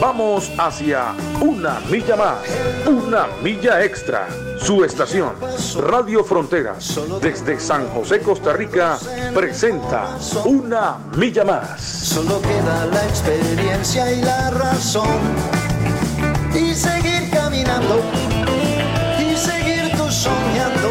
[0.00, 2.38] Vamos hacia una milla más,
[2.86, 4.26] una milla extra.
[4.58, 5.32] Su estación,
[5.88, 8.98] Radio Fronteras, desde San José, Costa Rica,
[9.34, 11.80] presenta Una Milla Más.
[11.80, 15.08] Solo queda la experiencia y la razón.
[16.54, 18.00] Y seguir caminando,
[19.18, 20.90] y seguir tú soñando,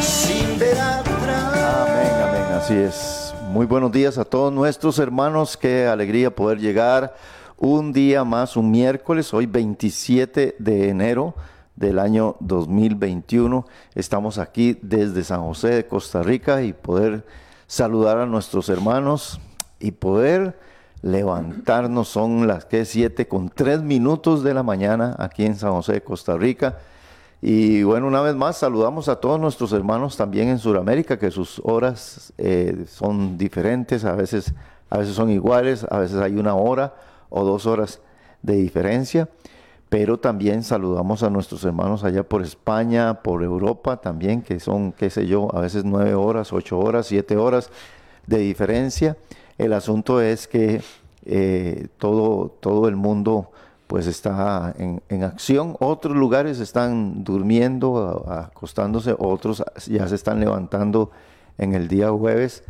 [0.00, 1.88] sin ver atrás.
[1.88, 3.34] Amén, amén, así es.
[3.48, 7.14] Muy buenos días a todos nuestros hermanos, qué alegría poder llegar
[7.62, 11.36] un día más, un miércoles, hoy 27 de enero
[11.76, 13.64] del año 2021.
[13.94, 17.24] Estamos aquí desde San José de Costa Rica y poder
[17.68, 19.40] saludar a nuestros hermanos
[19.78, 20.58] y poder
[21.02, 22.08] levantarnos.
[22.08, 26.02] Son las que siete con tres minutos de la mañana aquí en San José de
[26.02, 26.78] Costa Rica.
[27.40, 31.60] Y bueno, una vez más saludamos a todos nuestros hermanos también en Sudamérica, que sus
[31.62, 34.52] horas eh, son diferentes, a veces,
[34.90, 36.92] a veces son iguales, a veces hay una hora
[37.32, 38.00] o dos horas
[38.42, 39.28] de diferencia
[39.92, 45.10] pero también saludamos a nuestros hermanos allá por España, por Europa también, que son, qué
[45.10, 47.68] sé yo, a veces nueve horas, ocho horas, siete horas
[48.26, 49.18] de diferencia.
[49.58, 50.80] El asunto es que
[51.26, 53.50] eh, todo, todo el mundo
[53.86, 55.76] pues está en, en, acción.
[55.78, 61.10] Otros lugares están durmiendo, acostándose, otros ya se están levantando
[61.58, 62.64] en el día jueves,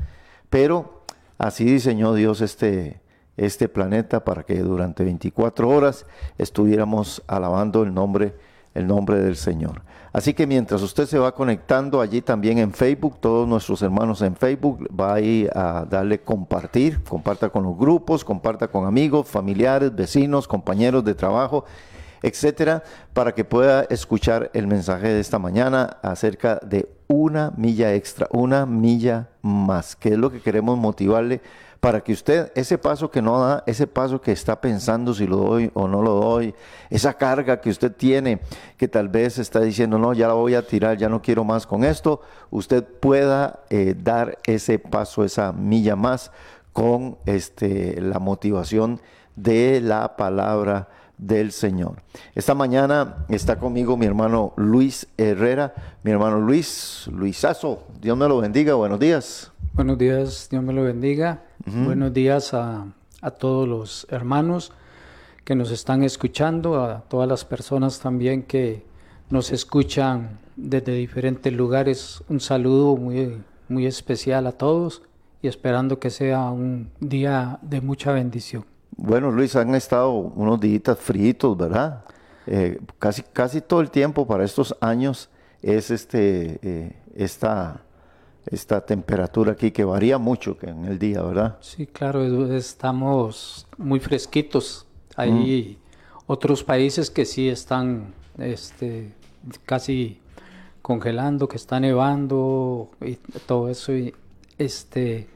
[0.51, 1.05] pero
[1.39, 3.01] así diseñó Dios este,
[3.37, 6.07] este planeta para que durante 24 horas
[6.39, 8.35] estuviéramos alabando el nombre,
[8.75, 9.83] el nombre del Señor.
[10.13, 14.37] Así que mientras usted se va conectando allí también en Facebook, todos nuestros hermanos en
[14.37, 20.47] Facebook, va ahí a darle compartir, comparta con los grupos, comparta con amigos, familiares, vecinos,
[20.47, 21.65] compañeros de trabajo,
[22.23, 22.83] etcétera,
[23.15, 28.67] para que pueda escuchar el mensaje de esta mañana acerca de una milla extra, una
[28.67, 31.41] milla más, que es lo que queremos motivarle
[31.83, 35.39] para que usted ese paso que no da, ese paso que está pensando si lo
[35.39, 36.55] doy o no lo doy,
[36.91, 38.41] esa carga que usted tiene,
[38.77, 41.67] que tal vez está diciendo, no, ya la voy a tirar, ya no quiero más
[41.67, 42.21] con esto,
[42.51, 46.31] usted pueda eh, dar ese paso, esa milla más
[46.73, 49.01] con este, la motivación
[49.35, 50.89] de la palabra
[51.19, 51.97] del Señor.
[52.37, 58.39] Esta mañana está conmigo mi hermano Luis Herrera, mi hermano Luis, Luisazo, Dios me lo
[58.39, 59.51] bendiga, buenos días.
[59.75, 61.43] Buenos días, Dios me lo bendiga.
[61.67, 62.87] Buenos días a,
[63.21, 64.73] a, todos los hermanos
[65.45, 68.85] que nos están escuchando, a todas las personas también que
[69.31, 72.23] nos escuchan desde diferentes lugares.
[72.29, 75.03] Un saludo muy, muy especial a todos
[75.41, 78.65] y esperando que sea un día de mucha bendición.
[78.97, 82.05] Bueno, Luis, han estado unos días fritos, ¿verdad?
[82.47, 85.31] Eh, casi, casi todo el tiempo para estos años
[85.63, 87.83] es este, eh, esta
[88.47, 91.59] esta temperatura aquí que varía mucho en el día, ¿verdad?
[91.61, 94.87] Sí, claro, estamos muy fresquitos.
[95.17, 95.79] Hay
[96.27, 99.13] otros países que sí están este,
[99.65, 100.19] casi
[100.81, 103.17] congelando, que está nevando y
[103.47, 103.93] todo eso.
[103.93, 104.15] Y
[104.59, 105.29] este,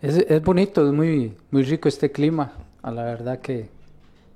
[0.00, 2.52] es, es, bonito, es muy, muy rico este clima.
[2.82, 3.68] A la verdad que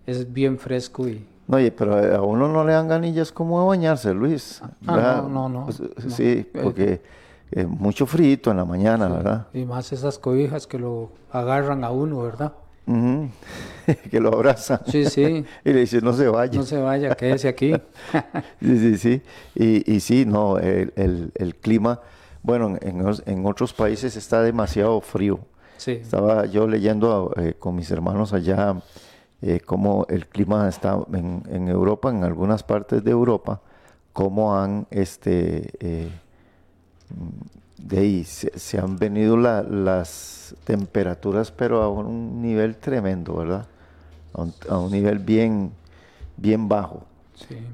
[0.07, 1.27] es bien fresco y...
[1.49, 4.61] No, oye, pero a uno no le dan ganillas como bañarse, Luis.
[4.87, 5.81] Ah, no, no, no, pues,
[6.13, 7.03] Sí, porque eh,
[7.69, 9.47] mucho frito en la mañana, ¿verdad?
[9.55, 12.53] Y más esas cobijas que lo agarran a uno, ¿verdad?
[14.11, 14.81] que lo abrazan.
[14.87, 15.45] Sí, sí.
[15.65, 16.59] y le dicen, no se vaya.
[16.59, 17.73] No se vaya, quédese aquí.
[18.61, 19.23] sí, sí, sí.
[19.55, 22.01] Y, y sí, no, el, el, el clima,
[22.43, 25.41] bueno, en, en, otros países está demasiado frío.
[25.79, 25.93] Sí.
[25.93, 28.77] Estaba yo leyendo eh, con mis hermanos allá
[29.43, 33.61] eh, cómo el clima está en, en, Europa, en algunas partes de Europa,
[34.13, 36.09] cómo han este, eh,
[37.79, 43.67] de ahí se, han venido las temperaturas, pero a un nivel tremendo, ¿verdad?
[44.69, 45.73] A un, nivel bien,
[46.37, 47.05] bien bajo.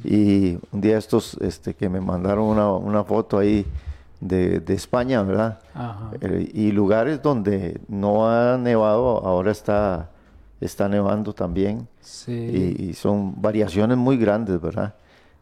[0.04, 3.64] Y un día estos este, que me mandaron una, foto ahí
[4.20, 5.60] de, España, ¿verdad?
[6.20, 10.10] Eh, y lugares donde no ha nevado, ahora está,
[10.60, 11.88] está nevando también.
[12.26, 14.94] Y, y, son variaciones muy grandes, ¿verdad?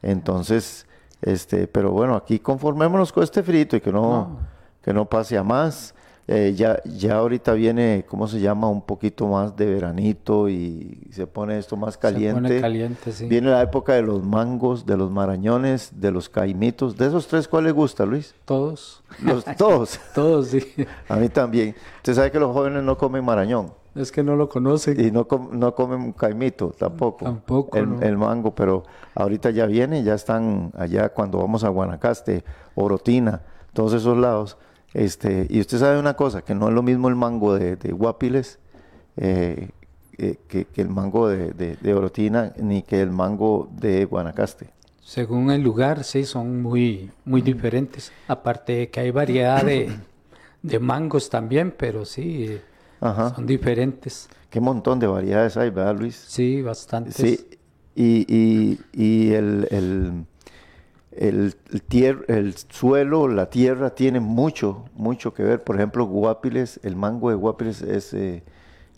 [0.03, 0.87] Entonces,
[1.23, 4.39] este, pero bueno, aquí conformémonos con este frito y que no,
[4.83, 5.95] que no pase a más.
[6.33, 8.69] Eh, ya, ya ahorita viene, ¿cómo se llama?
[8.69, 12.43] Un poquito más de veranito y se pone esto más caliente.
[12.43, 13.27] Se pone caliente, sí.
[13.27, 16.97] Viene la época de los mangos, de los marañones, de los caimitos.
[16.97, 18.33] ¿De esos tres cuál le gusta, Luis?
[18.45, 19.03] Todos.
[19.25, 19.99] Los, todos.
[20.15, 20.65] todos, sí.
[21.09, 21.75] A mí también.
[21.97, 23.73] Usted sabe que los jóvenes no comen marañón.
[23.95, 25.01] Es que no lo conocen.
[25.01, 27.25] Y no, no comen caimito tampoco.
[27.25, 27.79] Tampoco.
[27.79, 28.85] El, el, mango, pero
[29.15, 32.45] ahorita ya viene, ya están allá cuando vamos a Guanacaste,
[32.75, 33.43] Orotina,
[33.73, 34.57] todos esos lados.
[34.95, 37.93] Este, y usted sabe una cosa, que no es lo mismo el mango de, de
[37.93, 38.59] Guapiles
[39.17, 39.69] eh,
[40.19, 44.71] eh, que, que, el mango de, de, de, Orotina, ni que el mango de Guanacaste.
[45.01, 48.13] Según el lugar, sí, son muy, muy diferentes.
[48.29, 49.91] Aparte de que hay variedad de,
[50.63, 52.61] de mangos también, pero sí,
[53.01, 53.35] Ajá.
[53.35, 54.29] son diferentes.
[54.51, 56.17] Qué montón de variedades hay, ¿verdad, Luis?
[56.29, 57.15] Sí, bastantes.
[57.15, 57.47] Sí,
[57.95, 60.25] y, y, y el, el,
[61.13, 65.63] el, el, tier, el suelo, la tierra tiene mucho, mucho que ver.
[65.63, 68.43] Por ejemplo, Guapiles, el mango de Guapiles es, eh,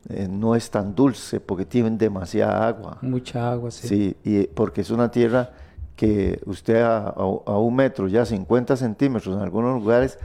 [0.08, 2.98] eh, no es tan dulce porque tienen demasiada agua.
[3.02, 3.88] Mucha agua, sí.
[3.88, 5.50] Sí, y porque es una tierra
[5.96, 10.18] que usted a, a, a un metro, ya 50 centímetros en algunos lugares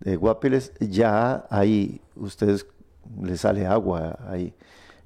[0.00, 2.66] de Guapiles, ya ahí ustedes
[3.22, 4.54] le sale agua ahí.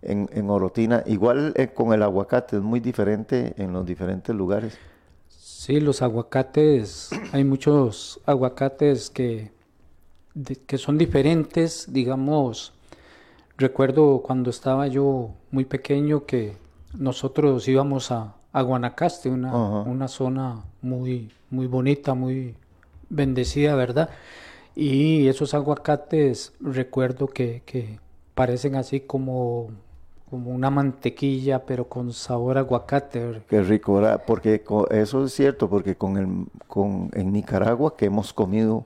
[0.01, 4.79] En, en Orotina, igual eh, con el aguacate, es muy diferente en los diferentes lugares.
[5.29, 9.51] Sí, los aguacates, hay muchos aguacates que,
[10.35, 12.73] de, que son diferentes, digamos,
[13.57, 16.57] recuerdo cuando estaba yo muy pequeño que
[16.97, 19.91] nosotros íbamos a, a Guanacaste, una, uh -huh.
[19.91, 22.55] una zona muy, muy bonita, muy
[23.11, 24.11] bendecida, ¿verdad?
[24.81, 27.99] Y esos aguacates recuerdo que, que
[28.35, 29.71] parecen así como
[30.31, 33.43] como una mantequilla, pero con sabor a aguacate.
[33.49, 34.23] Qué rico, ¿verdad?
[34.27, 38.85] Porque eso es cierto, porque con el, con, en Nicaragua que hemos comido,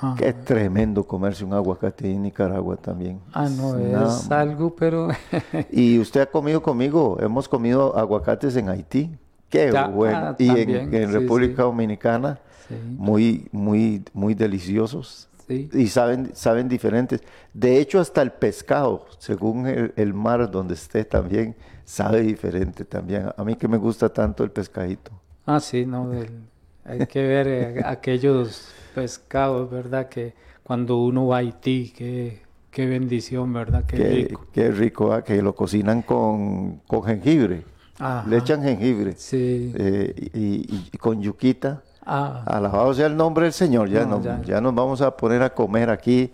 [0.00, 0.14] Ajá.
[0.16, 3.20] qué tremendo comerse un aguacate en Nicaragua también.
[3.32, 5.08] Ah, no, es algo, pero...
[5.72, 9.10] y usted ha comido conmigo, hemos comido aguacates en Haití,
[9.48, 10.18] qué ya, bueno.
[10.18, 12.74] Ah, y en, en, República sí, Dominicana, sí.
[12.96, 15.28] muy, muy, muy deliciosos.
[15.46, 15.70] Sí.
[15.72, 17.22] y saben, saben diferentes.
[17.54, 21.54] De hecho, hasta el pescado, según el, el, mar donde esté también,
[21.84, 23.30] sabe diferente también.
[23.36, 25.12] A mí que me gusta tanto el pescadito.
[25.46, 26.10] Ah, sí, no,
[26.84, 30.08] hay que ver eh, aquellos pescados, ¿verdad?
[30.08, 33.84] Que cuando uno va a Haití, qué, qué bendición, ¿verdad?
[33.86, 34.46] Qué, qué rico.
[34.52, 35.22] Qué rico, ¿eh?
[35.24, 37.64] que lo cocinan con, con jengibre.
[37.98, 38.28] Ajá.
[38.28, 39.14] Le echan jengibre.
[39.16, 39.72] Sí.
[39.76, 41.82] Eh, y, y, con yuquita.
[42.06, 42.42] Ah.
[42.46, 43.88] Alabado sea el nombre del Señor.
[43.88, 44.40] Ya, No, no, ya.
[44.42, 46.30] ya nos vamos a poner a comer aquí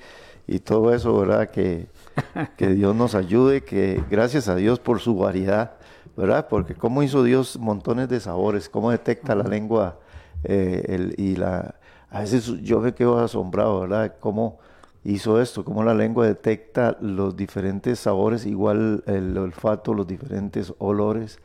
[0.46, 1.48] y todo eso, ¿verdad?
[1.48, 1.86] Que,
[2.56, 5.72] que Dios nos ayude, que gracias a Dios por su variedad,
[6.16, 6.46] ¿verdad?
[6.48, 9.98] Porque cómo hizo Dios montones de sabores, cómo detecta la lengua
[10.44, 11.74] eh, el, y la...
[12.10, 14.14] A veces yo me quedo asombrado, ¿verdad?
[14.20, 14.58] Cómo
[15.04, 21.38] hizo esto, cómo la lengua detecta los diferentes sabores, igual el olfato, los diferentes olores,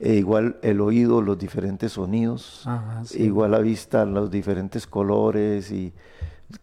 [0.00, 3.22] e igual el oído, los diferentes sonidos, Ajá, sí.
[3.22, 5.92] igual la vista, los diferentes colores y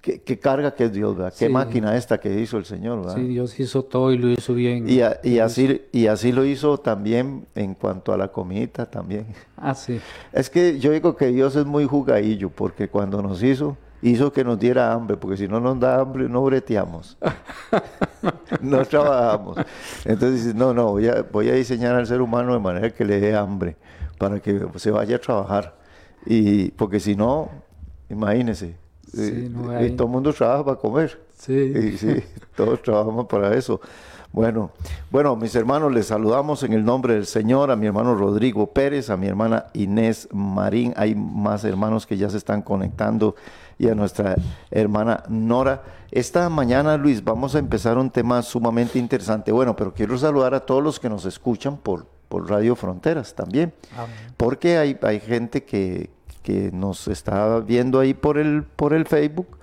[0.01, 1.33] qué, qué carga que es Dios, ¿verdad?
[1.37, 1.51] Qué Sí.
[1.53, 3.15] máquina esta que hizo el Señor, ¿verdad?
[3.15, 4.89] Sí, Dios hizo todo y lo hizo bien.
[4.89, 9.27] Y, a- y así, y así lo hizo también en cuanto a la comida también.
[9.55, 9.99] Ah, sí.
[10.33, 14.43] Es que yo digo que Dios es muy jugadillo, porque cuando nos hizo, hizo que
[14.43, 17.17] nos diera hambre, porque si no nos da hambre no breteamos,
[18.61, 19.57] no trabajamos.
[20.05, 23.05] Entonces dice, no, no, voy a, voy a diseñar al ser humano de manera que
[23.05, 23.75] le dé hambre,
[24.17, 25.75] para que se vaya a trabajar.
[26.25, 27.49] Y porque si no,
[28.09, 28.75] imagínese,
[29.13, 31.19] Sí, eh, no eh, todo el mundo trabaja para comer.
[31.37, 31.53] Sí.
[31.53, 32.23] Y sí,
[32.55, 33.79] todos trabajamos para eso.
[34.37, 34.69] Bueno,
[35.09, 39.09] bueno, mis hermanos, les saludamos en el nombre del Señor, a mi hermano Rodrigo Pérez,
[39.09, 43.35] a mi hermana Inés Marín, hay más hermanos que ya se están conectando
[43.79, 44.35] y a nuestra
[44.69, 45.81] hermana Nora.
[46.11, 49.51] Esta mañana, Luis, vamos a empezar un tema sumamente interesante.
[49.51, 53.73] Bueno, pero quiero saludar a todos los que nos escuchan por, por Radio Fronteras también,
[53.97, 54.13] Amén.
[54.37, 56.11] porque hay, hay gente que,
[56.43, 59.57] que nos está viendo ahí por el, por el Facebook,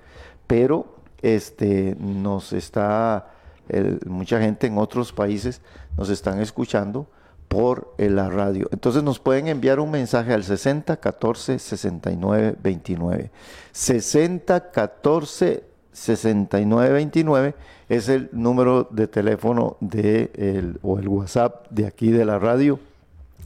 [0.47, 3.34] pero este, nos está,
[3.69, 5.61] el- mucha gente en otros países
[5.97, 7.07] nos están escuchando
[7.47, 8.67] por eh, la radio.
[8.71, 13.31] Entonces nos pueden enviar un mensaje al 60 14 69 29.
[13.71, 17.55] 60 14 69 29
[17.87, 22.79] es el número de teléfono de el, o el WhatsApp de aquí de la radio.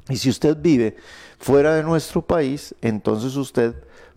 [0.07, 0.95] Y si usted vive
[1.37, 3.75] fuera de nuestro país, entonces usted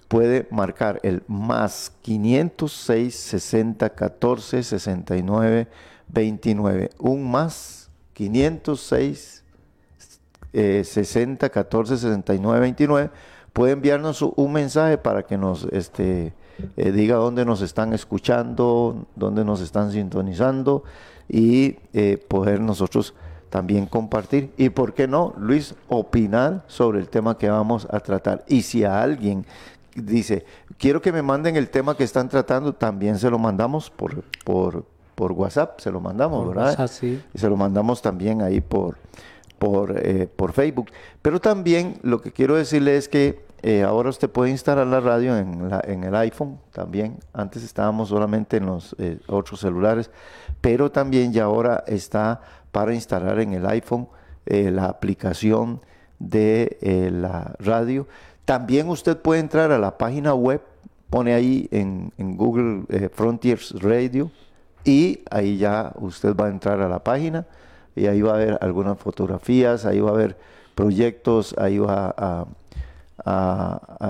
[0.08, 5.91] puede marcar el más 506 60 14 69 29.
[6.98, 9.42] Un más 506
[10.52, 13.10] eh, 60 14 69 29.
[13.52, 16.34] Puede enviarnos un mensaje para que nos este,
[16.76, 20.84] eh, diga dónde nos están escuchando, dónde nos están sintonizando
[21.28, 23.14] y eh, poder nosotros
[23.50, 24.52] también compartir.
[24.56, 28.44] Y por qué no, Luis, opinar sobre el tema que vamos a tratar.
[28.48, 29.46] Y si a alguien
[29.94, 30.44] dice,
[30.78, 34.86] quiero que me manden el tema que están tratando, también se lo mandamos por, por,
[35.22, 36.90] por WhatsApp, se lo mandamos, ¿verdad?
[37.00, 38.96] Y se lo mandamos también ahí por,
[39.56, 40.88] por, eh, por Facebook.
[41.22, 45.38] Pero también lo que quiero decirle es que eh, ahora usted puede instalar la radio
[45.38, 47.20] en, la, en, el iPhone también.
[47.32, 50.10] Antes estábamos solamente en los eh, otros celulares,
[50.60, 52.40] pero también ya ahora está
[52.72, 54.08] para instalar en el iPhone
[54.46, 55.80] eh, la aplicación
[56.18, 56.78] de
[57.12, 58.08] la radio.
[58.44, 60.62] También usted puede entrar a la página web,
[61.12, 64.30] pone ahí en, Google eh, Frontiers Radio
[64.84, 67.46] y ahí ya usted va a entrar a la página
[67.94, 70.36] y ahí va a ver algunas fotografías, ahí va a ver
[70.74, 72.46] proyectos, ahí va a,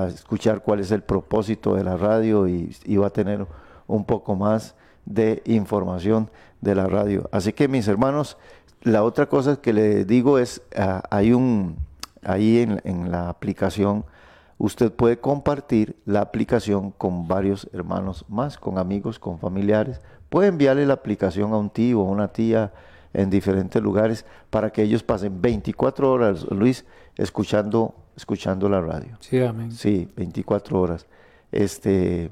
[0.09, 3.47] escuchar cuál es el propósito de la radio y, va a tener
[3.87, 4.75] un poco más
[5.05, 6.31] de información
[6.63, 7.29] de la radio.
[7.31, 8.39] Así que mis hermanos,
[8.81, 11.77] la otra cosa que le digo es, ah, hay un,
[12.25, 14.05] ahí en, la aplicación,
[14.59, 20.01] usted puede compartir la aplicación con varios hermanos más, con amigos, con familiares.
[20.33, 22.73] Puede enviarle la aplicación a un tío o una tía
[23.13, 26.87] en diferentes lugares para que ellos pasen 24 horas, Luis,
[27.19, 29.19] escuchando, escuchando la radio.
[29.21, 29.73] Sí, amén.
[29.73, 31.07] Sí, 24 horas.
[31.51, 32.31] Este,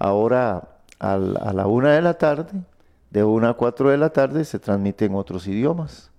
[0.00, 2.60] ahora a la una de la tarde,
[3.12, 6.10] de una a cuatro de la tarde, se transmite en otros idiomas.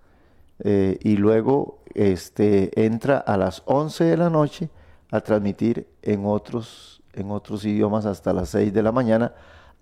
[0.59, 4.69] Eh, y luego este, entra a las 11 de la noche
[5.11, 9.33] a transmitir en otros, en otros idiomas hasta las 6 de la mañana,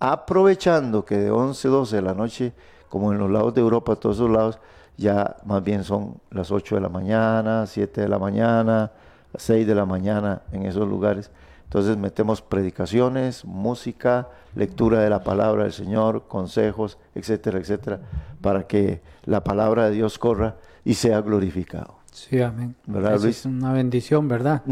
[0.04, 2.52] aprovechando que de 11, 12 de la noche,
[2.88, 4.58] como en los lados de Europa, todos esos lados,
[4.96, 8.90] ya más bien son las 8 de la mañana, 7 de la mañana,
[9.36, 11.30] 6 de la mañana en esos lugares.
[11.66, 18.00] Entonces metemos predicaciones, música, lectura de la palabra del Señor, consejos, etcétera, etcétera,
[18.40, 21.94] para que la palabra de Dios corra y sea glorificado.
[22.10, 22.74] Sí, amén.
[22.86, 24.62] ¿Verdad, Es una bendición, ¿verdad?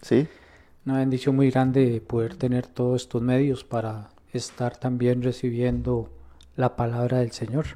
[0.00, 0.26] Sí.
[0.86, 6.08] Una bendición muy grande poder tener todos estos medios para estar también recibiendo
[6.56, 7.66] la palabra del Señor.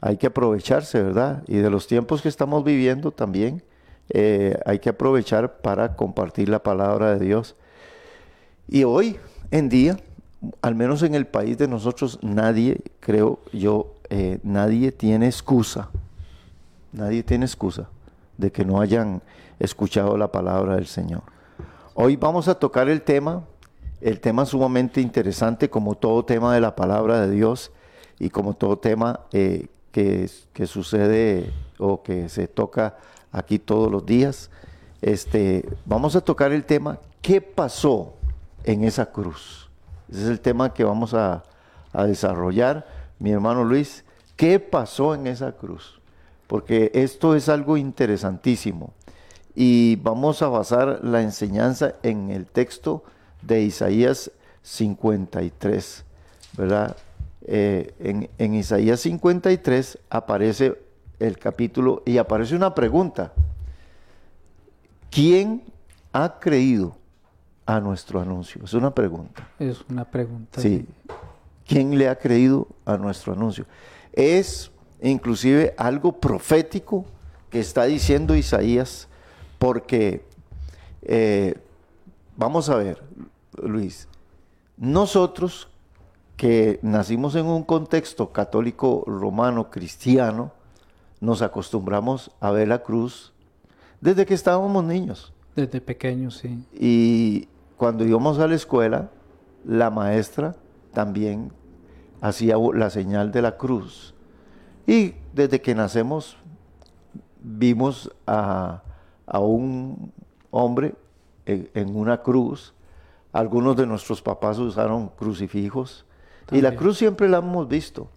[0.00, 1.42] Hay que aprovecharse, ¿verdad?
[1.46, 3.62] Y de los tiempos que estamos viviendo también
[4.10, 7.56] eh, hay que aprovechar para compartir la palabra de Dios.
[8.68, 9.18] Y hoy
[9.50, 9.98] en día,
[10.62, 15.90] al menos en el país de nosotros, nadie, creo yo, eh, nadie tiene excusa,
[16.92, 17.88] nadie tiene excusa
[18.36, 19.22] de que no hayan
[19.58, 21.22] escuchado la palabra del Señor.
[21.94, 23.44] Hoy vamos a tocar el tema,
[24.04, 27.72] el tema sumamente interesante como todo tema de la palabra de Dios
[28.18, 30.28] y como todo tema eh, que,
[30.66, 32.98] sucede o que se toca
[33.32, 34.50] aquí todos los días.
[35.00, 38.12] Este, vamos a tocar el tema ¿qué pasó
[38.64, 39.70] en esa cruz?
[40.10, 41.42] Ese es el tema que vamos a,
[41.90, 42.86] a desarrollar,
[43.18, 44.04] mi hermano Luis.
[44.36, 45.98] ¿Qué pasó en esa cruz?
[46.46, 48.92] Porque esto es algo interesantísimo.
[49.54, 53.02] Y vamos a basar la enseñanza en el texto
[53.46, 54.30] de Isaías
[54.62, 56.04] 53,
[56.56, 56.96] ¿verdad?
[57.46, 60.78] Eh, en, en, Isaías 53 aparece
[61.18, 63.32] el capítulo y aparece una pregunta.
[65.10, 65.62] ¿Quién
[66.12, 66.96] ha creído
[67.66, 68.64] a nuestro anuncio?
[68.64, 69.48] Es una pregunta.
[69.58, 70.60] Es una pregunta.
[70.60, 70.86] Sí.
[71.66, 73.66] ¿Quién le ha creído a nuestro anuncio?
[74.12, 74.70] Es
[75.02, 77.04] inclusive algo profético
[77.50, 79.08] que está diciendo Isaías
[79.58, 80.24] porque,
[81.02, 81.54] eh,
[82.36, 83.02] vamos a ver,
[83.62, 84.08] Luis,
[84.76, 85.68] nosotros
[86.36, 90.52] que nacimos en un contexto católico romano cristiano,
[91.20, 93.32] nos acostumbramos a ver la cruz
[94.00, 95.32] desde que estábamos niños.
[95.56, 96.64] Desde pequeños, sí.
[96.72, 99.10] Y cuando íbamos a la escuela,
[99.64, 100.56] la maestra
[100.92, 101.52] también
[102.20, 104.14] hacía la señal de la cruz.
[104.86, 106.36] Y desde que nacemos
[107.42, 108.82] vimos a,
[109.32, 110.12] un
[110.50, 110.94] hombre
[111.46, 112.74] en, una cruz.
[113.34, 116.06] Algunos de nuestros papás usaron crucifijos.
[116.52, 118.08] Y la cruz siempre la hemos visto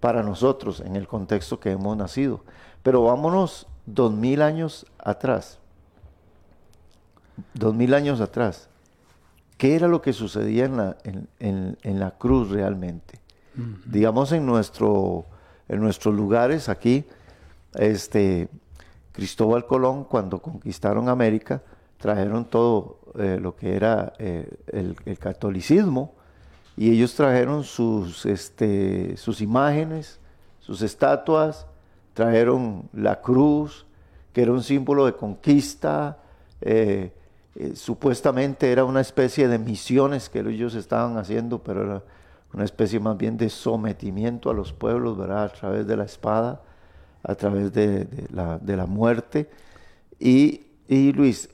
[0.00, 2.40] para nosotros en el contexto que hemos nacido.
[2.82, 5.60] Pero vámonos dos mil años atrás.
[7.54, 8.68] Dos mil años atrás.
[9.56, 10.96] ¿Qué era lo que sucedía en la,
[11.38, 13.20] en, la cruz realmente?
[13.84, 15.26] Digamos en, nuestro,
[15.68, 17.04] en nuestros lugares aquí,
[17.74, 18.48] este,
[19.12, 21.62] Cristóbal Colón, cuando conquistaron América,
[22.00, 26.14] trajeron todo eh, lo que era eh, el, catolicismo
[26.76, 30.18] y ellos trajeron sus, este, sus imágenes,
[30.60, 31.66] sus estatuas,
[32.14, 33.86] trajeron la cruz,
[34.32, 36.18] que era un símbolo de conquista,
[36.62, 37.12] eh,
[37.74, 42.02] supuestamente era una especie de misiones que ellos estaban haciendo, pero era
[42.54, 45.44] una especie más bien de sometimiento a los pueblos, ¿verdad?
[45.44, 46.62] A través de la espada,
[47.22, 49.50] a través de, la, muerte.
[50.18, 51.48] Y, Luis,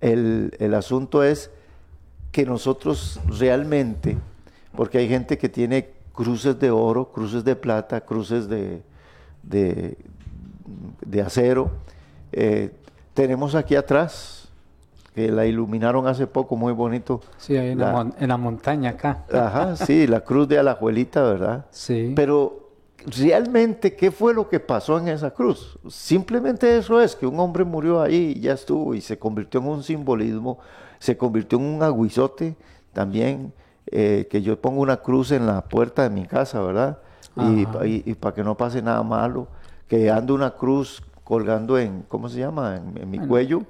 [0.00, 1.50] el, el asunto es
[2.32, 4.18] que nosotros realmente,
[4.74, 8.82] porque hay gente que tiene cruces de oro, cruces de plata, cruces de,
[9.42, 11.70] de, acero.
[12.32, 12.72] Eh,
[13.14, 14.48] tenemos aquí atrás,
[15.14, 17.20] que la iluminaron hace poco, muy bonito.
[17.38, 19.24] Sí, ahí en la, montaña acá.
[19.32, 21.66] Ajá, sí, la cruz de Alajuelita, ¿verdad?
[21.70, 22.12] Sí.
[22.14, 22.65] Pero
[23.06, 25.78] realmente, ¿qué fue lo que pasó en esa cruz?
[25.88, 29.68] Simplemente eso es, que un hombre murió ahí y ya estuvo y se convirtió en
[29.68, 30.58] un simbolismo,
[30.98, 32.56] se convirtió en un aguizote
[32.92, 33.52] también
[33.86, 36.98] eh, que yo pongo una cruz en la puerta de mi casa, ¿verdad?
[37.84, 39.48] Y, para que no pase nada malo,
[39.86, 42.76] que ando una cruz colgando en, ¿cómo se llama?
[42.76, 43.62] En, mi cuello,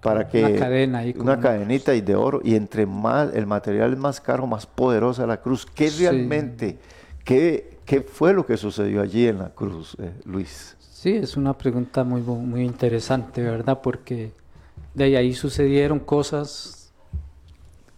[0.00, 0.44] para que...
[0.44, 1.14] Una cadena ahí.
[1.18, 5.26] Una cadenita y de oro, y entre más, el material es más caro, más poderosa
[5.26, 5.66] la cruz.
[5.66, 6.78] ¿Qué realmente,
[7.22, 10.76] qué, qué fue lo que sucedió allí en la cruz, eh, Luis?
[10.78, 13.80] Sí, es una pregunta muy, muy interesante, ¿verdad?
[13.82, 14.32] Porque
[14.94, 16.82] de ahí sucedieron cosas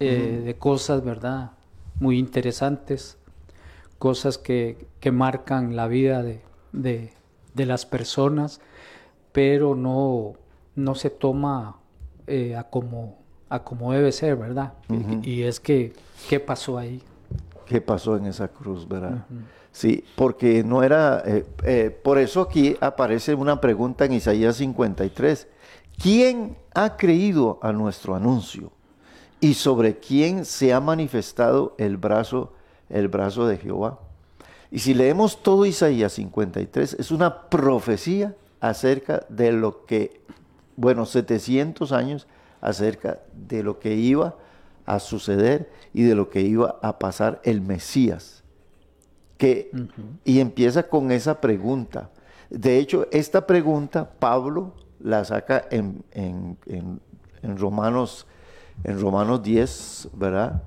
[0.00, 1.53] eh, de cosas, ¿verdad?
[2.00, 3.17] Muy interesantes,
[3.99, 7.12] cosas que, que marcan la vida de, de,
[7.55, 8.61] de, las personas,
[9.33, 10.35] pero no,
[10.75, 11.76] no se toma
[12.26, 14.75] eh, a, como, a como debe ser, ¿verdad?
[15.23, 15.93] y, es que,
[16.29, 17.03] ¿qué pasó ahí?
[17.67, 19.25] ¿Qué pasó en esa cruz, verdad?
[19.75, 25.49] Sí, porque no era, eh, por eso aquí aparece una pregunta en Isaías 53.
[26.00, 28.73] ¿Quién ha creído a nuestro anuncio?
[29.45, 32.54] y sobre quién se ha manifestado el brazo,
[32.88, 33.99] el brazo de Jehová.
[34.71, 40.23] Y si leemos todo Isaías 53, es una profecía acerca de lo que,
[40.76, 42.26] bueno, 700 años
[42.62, 44.35] acerca de lo que iba
[44.87, 48.44] a suceder y de lo que iba a pasar el Mesías.
[49.37, 49.71] Que,
[50.25, 52.11] Y empieza con esa pregunta.
[52.50, 57.00] De hecho, esta pregunta Pablo la saca en, en, en,
[57.43, 58.26] en Romanos
[58.82, 60.63] en Romanos 10, ¿verdad?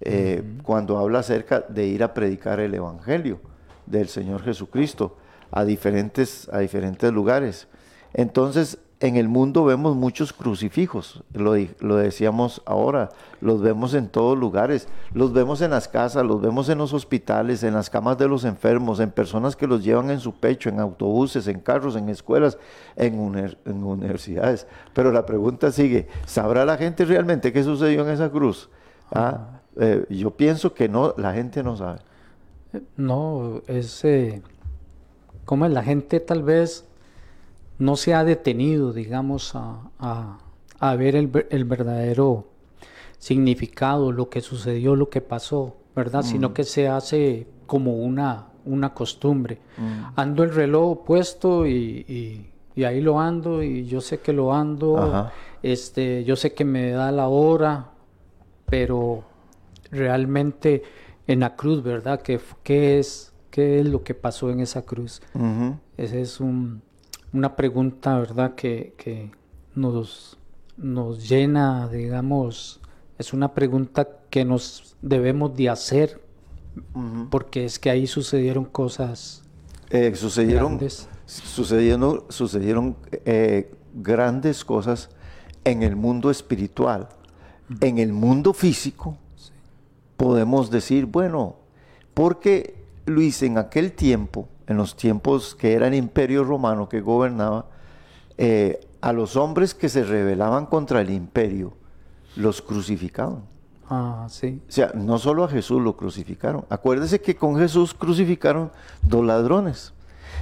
[0.00, 3.40] Eh, cuando habla acerca de ir a predicar el Evangelio
[3.86, 5.16] del Señor Jesucristo
[5.50, 7.66] a diferentes, a diferentes lugares.
[8.14, 14.36] Entonces, en el mundo vemos muchos crucifijos, lo, lo, decíamos ahora, los vemos en todos
[14.36, 18.26] lugares, los vemos en las casas, los vemos en los hospitales, en las camas de
[18.26, 22.08] los enfermos, en personas que los llevan en su pecho, en autobuses, en carros, en
[22.08, 22.58] escuelas,
[22.96, 23.18] en,
[23.66, 24.66] universidades.
[24.94, 28.68] Pero la pregunta sigue, ¿sabrá la gente realmente qué sucedió en esa cruz?
[29.12, 32.00] Ah, eh, yo pienso que no, la gente no sabe.
[32.96, 34.42] No, es eh,
[35.44, 36.87] como la gente tal vez
[37.78, 40.40] no se ha detenido, digamos, a,
[40.96, 42.46] ver el, verdadero
[43.18, 46.22] significado, lo que sucedió, lo que pasó, ¿verdad?
[46.22, 46.52] Sino mm.
[46.52, 49.60] que se hace como una, una costumbre.
[49.76, 50.02] Mm.
[50.16, 55.30] Ando el reloj puesto y, ahí lo ando y yo sé que lo ando,
[55.62, 57.90] este, yo sé que me da la hora,
[58.66, 59.24] pero
[59.90, 60.82] realmente
[61.26, 62.22] en la cruz, ¿verdad?
[62.22, 65.20] ¿Qué, qué es, qué es lo que pasó en esa cruz?
[65.96, 66.82] Ese es un
[67.32, 68.54] una pregunta, ¿verdad?
[68.54, 69.30] Que,
[69.74, 70.38] nos,
[70.76, 72.80] nos llena, digamos,
[73.18, 76.20] es una pregunta que nos debemos de hacer,
[77.30, 79.42] porque es que ahí sucedieron cosas
[79.90, 81.08] eh, sucedieron, grandes.
[81.26, 85.10] Sucedieron, sucedieron eh, grandes cosas
[85.64, 87.08] en el mundo espiritual.
[87.80, 89.16] En el mundo físico,
[90.16, 91.56] podemos decir, bueno,
[92.14, 92.74] porque
[93.06, 97.66] Luis en aquel tiempo, en los tiempos que era el imperio romano que gobernaba,
[98.36, 101.72] eh, a los hombres que se rebelaban contra el imperio,
[102.36, 103.42] los crucificaban.
[103.88, 104.60] Ah, sí.
[104.68, 106.66] O sea, no solo a Jesús lo crucificaron.
[106.68, 108.70] Acuérdese que con Jesús crucificaron
[109.02, 109.94] dos ladrones.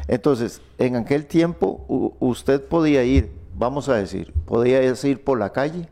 [0.08, 1.84] Entonces, en aquel tiempo
[2.18, 5.88] usted podía ir, vamos a decir, podía ir por la calle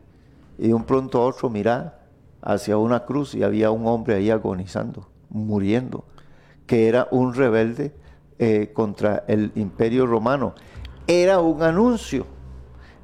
[0.59, 2.03] y de un pronto a otro mirar
[2.43, 6.05] hacia una cruz y había un hombre ahí agonizando, muriendo,
[6.67, 7.93] que era un rebelde
[8.39, 10.55] eh, contra el imperio romano.
[11.07, 12.27] Era un anuncio.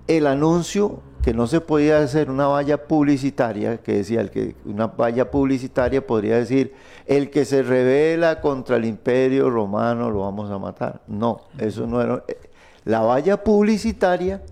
[0.07, 4.87] El anuncio que no se podía hacer una valla publicitaria, que decía el que una
[4.87, 6.75] valla publicitaria podría decir
[7.07, 11.03] el que se revela contra el imperio romano lo vamos a matar.
[11.07, 12.25] No, eso no era.
[12.27, 12.39] Eh,
[12.85, 14.43] la valla publicitaria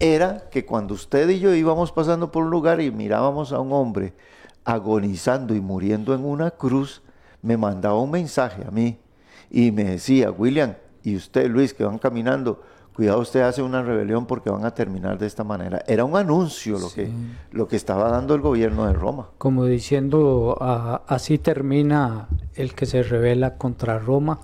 [0.00, 3.72] era que cuando usted y yo íbamos pasando por un lugar y mirábamos a un
[3.72, 4.12] hombre
[4.64, 7.02] agonizando y muriendo en una cruz,
[7.42, 8.98] me mandaba un mensaje a mí
[9.54, 12.60] y me decía, William, y usted Luis, que van caminando,
[12.92, 15.80] cuidado usted hace una rebelión porque van a terminar de esta manera.
[15.86, 17.08] Era un anuncio lo, que,
[17.52, 19.28] lo que estaba dando el gobierno de Roma.
[19.38, 24.40] Como diciendo, ah, así termina el que se rebela contra Roma,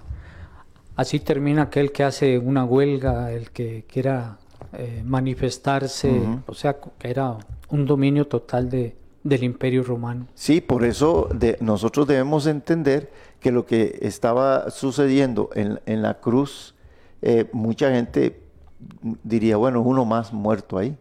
[0.95, 4.39] así termina aquel que hace una huelga, el que quiera
[4.75, 7.37] eh, manifestarse, o sea, que era
[7.71, 8.95] un dominio total de,
[9.25, 10.29] del imperio romano.
[10.35, 13.11] Sí, por eso de, nosotros debemos entender
[13.41, 16.75] que lo que estaba sucediendo en, en la cruz,
[17.23, 18.43] eh, mucha gente
[19.25, 20.97] diría, bueno, uno más muerto ahí,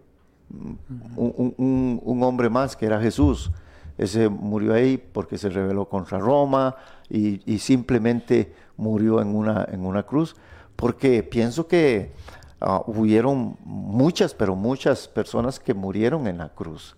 [1.16, 3.52] un, un, hombre más que era Jesús.
[3.98, 6.76] Ese murió ahí porque se rebeló contra Roma
[7.10, 10.36] y, y simplemente murió en una, en una cruz.
[10.76, 12.14] Porque pienso que
[12.62, 16.96] uh, hubieron muchas, pero muchas personas que murieron en la cruz.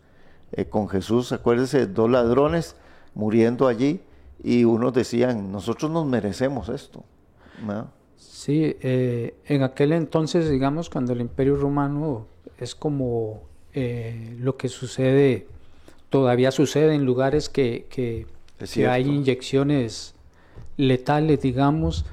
[0.52, 2.76] Eh, con Jesús, acuérdense, dos ladrones
[3.16, 4.02] muriendo allí
[4.44, 7.04] y unos decían, nosotros nos merecemos esto.
[7.66, 7.90] ¿no?
[8.18, 12.28] Sí, eh, en aquel entonces, digamos, cuando el imperio romano
[12.58, 15.48] es como eh, lo que sucede,
[16.10, 18.28] todavía sucede en lugares que, que,
[18.74, 20.16] que hay inyecciones
[20.78, 22.06] letales, digamos,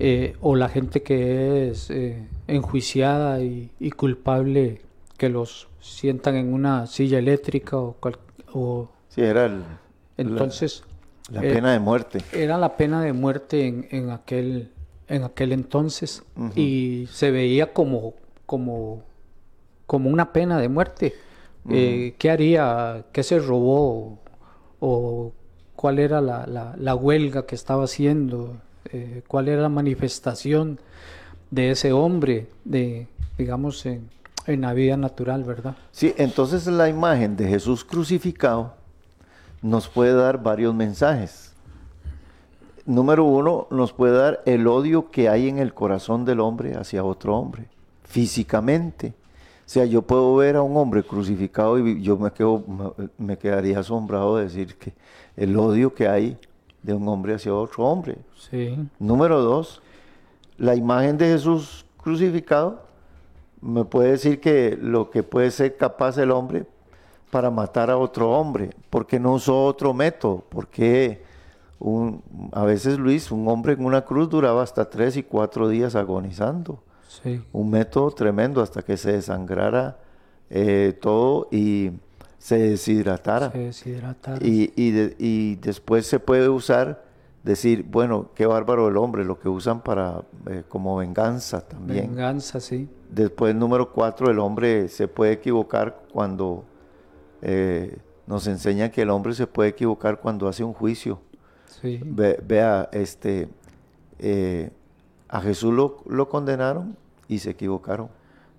[0.00, 4.80] eh, o la gente que es eh, enjuiciada y, y, culpable
[5.16, 8.16] que los sientan en una silla eléctrica o, cual,
[8.52, 9.64] o sí era el,
[10.16, 10.87] entonces la,
[11.28, 14.70] la eh, pena de muerte era la pena de muerte en, en aquel
[15.08, 16.52] en aquel entonces uh -huh.
[16.56, 18.14] y se veía como
[18.46, 19.02] como
[19.86, 21.14] como una pena de muerte
[21.64, 21.74] uh -huh.
[21.74, 24.18] eh, qué haría qué se robó
[24.80, 25.32] o
[25.76, 28.56] cuál era la, la, la huelga que estaba haciendo
[28.92, 30.78] eh, cuál era la manifestación
[31.50, 34.08] de ese hombre, de, digamos, en,
[34.46, 35.76] en, la vida natural, ¿verdad?
[35.92, 38.74] Sí, entonces la imagen de Jesús crucificado
[39.62, 41.54] nos puede dar varios mensajes.
[42.86, 47.04] Número uno, nos puede dar el odio que hay en el corazón del hombre hacia
[47.04, 47.66] otro hombre,
[48.04, 49.08] físicamente.
[49.08, 52.64] O sea, yo puedo ver a un hombre crucificado y yo me, quedo,
[53.18, 54.94] me quedaría asombrado de decir que
[55.36, 56.38] el odio que hay
[56.82, 58.16] de un hombre hacia otro hombre.
[58.50, 58.78] Sí.
[58.98, 59.82] Número dos,
[60.56, 62.82] la imagen de Jesús crucificado
[63.60, 66.64] me puede decir que lo que puede ser capaz el hombre
[67.30, 71.22] para matar a otro hombre, porque no usó otro método, porque
[71.78, 75.94] un, a veces Luis, un hombre en una cruz duraba hasta tres y cuatro días
[75.94, 76.82] agonizando.
[77.22, 77.42] Sí.
[77.52, 79.98] Un método tremendo hasta que se desangrara
[80.50, 81.92] eh, todo y
[82.38, 83.50] se deshidratara.
[83.50, 84.44] Se deshidratara.
[84.44, 87.04] Y, y, de, y, después se puede usar,
[87.42, 92.08] decir, bueno, qué bárbaro el hombre, lo que usan para eh, como venganza también.
[92.08, 92.88] Venganza, sí.
[93.10, 96.64] Después, número cuatro, el hombre se puede equivocar cuando
[97.42, 101.20] eh, nos enseña que el hombre se puede equivocar cuando hace un juicio.
[101.80, 102.00] Sí.
[102.04, 103.48] Ve, vea, este,
[104.18, 104.70] eh,
[105.28, 106.96] a Jesús lo, lo condenaron
[107.28, 108.08] y se equivocaron.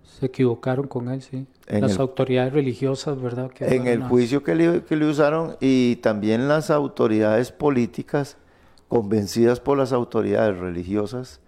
[0.03, 1.45] Se equivocaron con él, sí.
[1.67, 3.51] En las el- autoridades religiosas, ¿verdad?
[3.51, 8.37] Que en el juicio que le, que le usaron y también las autoridades políticas,
[8.87, 11.39] convencidas por las autoridades religiosas,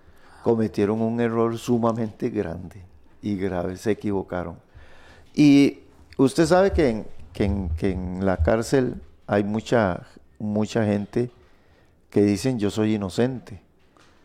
[0.44, 2.84] cometieron un error sumamente grande
[3.22, 4.58] y grave, se equivocaron.
[5.34, 5.80] Y
[6.18, 8.96] usted sabe que en, que en, que en la cárcel
[9.28, 10.04] hay mucha,
[10.40, 11.32] mucha gente
[12.10, 13.62] que dicen yo soy inocente,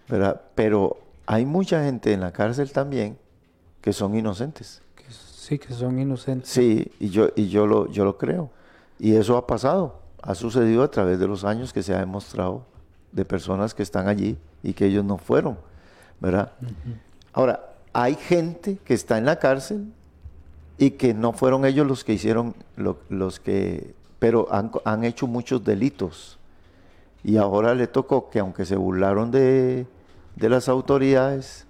[0.09, 0.40] ¿verdad?
[0.55, 3.16] Pero hay mucha gente en la cárcel también
[3.81, 4.83] que son inocentes.
[4.97, 6.51] que sí, que son inocentes.
[6.51, 8.51] Sí, y yo, y yo lo, yo lo creo.
[8.99, 12.64] Y eso ha pasado, ha sucedido a través de los años que se ha demostrado
[13.12, 15.57] de personas que están allí y que ellos no fueron,
[16.21, 16.53] ¿verdad?
[16.61, 17.01] Uh -huh.
[17.33, 17.61] Ahora,
[17.92, 19.92] hay gente que está en la cárcel
[20.79, 25.27] y que no fueron ellos los que hicieron, lo, los que, pero han, han, hecho
[25.27, 26.39] muchos delitos.
[27.25, 29.87] Y ahora le tocó que aunque se burlaron de,
[30.37, 31.67] de las autoridades,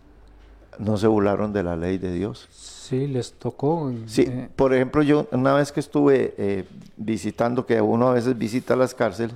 [0.79, 2.49] no se burlaron de la ley de Dios.
[2.51, 3.93] Sí, les tocó.
[4.07, 6.65] Sí, eh, por ejemplo, yo una vez que estuve eh,
[6.97, 9.35] visitando, que uno a veces visita las cárceles,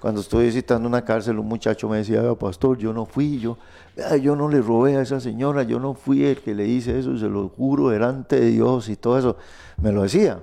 [0.00, 3.58] cuando estuve visitando una cárcel, un muchacho me decía, pastor, yo no fui, yo,
[4.22, 7.16] yo no le robé a esa señora, yo no fui el que le hice eso,
[7.18, 9.36] se lo juro delante de Dios y todo eso,
[9.80, 10.42] me lo decía.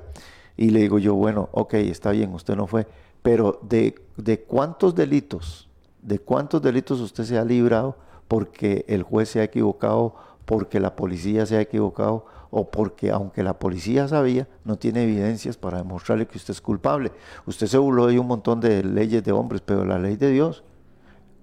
[0.55, 2.87] Y le digo yo, bueno, ok, está bien, usted no fue,
[3.23, 5.67] pero de, de cuántos delitos,
[6.03, 7.95] de cuántos delitos usted se ha librado
[8.27, 10.15] porque el juez se ha equivocado,
[10.45, 15.57] porque la policía se ha equivocado o porque aunque la policía sabía, no tiene evidencias
[15.57, 17.11] para demostrarle que usted es culpable.
[17.45, 20.63] Usted se burló de un montón de leyes de hombres, pero la ley de Dios,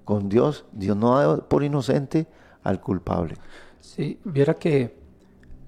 [0.04, 2.26] con Dios, Dios no da por inocente
[2.62, 3.36] al culpable.
[3.80, 4.96] Sí, viera que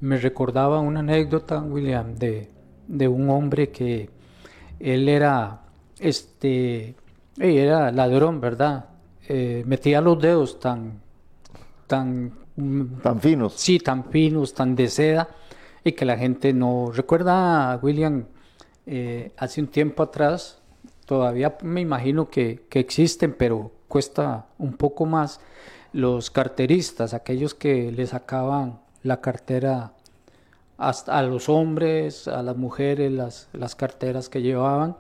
[0.01, 2.51] me recordaba una anécdota, William, de,
[2.87, 4.11] de un hombre que
[4.79, 5.63] él era,
[5.99, 6.95] este,
[7.39, 8.87] era ladrón, ¿verdad?
[9.29, 11.01] Eh, metía los dedos tan,
[11.87, 12.33] tan
[13.03, 13.53] Tan finos.
[13.55, 15.29] sí, tan finos, tan de seda,
[15.85, 18.25] y que la gente no recuerda, William,
[18.87, 20.59] eh, hace un tiempo atrás,
[21.05, 25.41] todavía me imagino que, que existen, pero cuesta un poco más,
[25.93, 29.93] los carteristas, aquellos que le sacaban la cartera
[30.79, 34.97] hasta a los hombres, a las mujeres, las, las carteras que llevaban.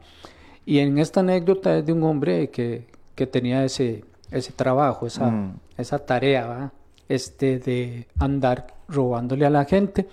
[0.64, 5.30] Y en esta anécdota es de un hombre que, que tenía ese, ese trabajo, esa,
[5.30, 5.56] Mm.
[5.76, 6.72] esa tarea, ¿va?
[7.08, 10.06] Este de andar robándole a la gente.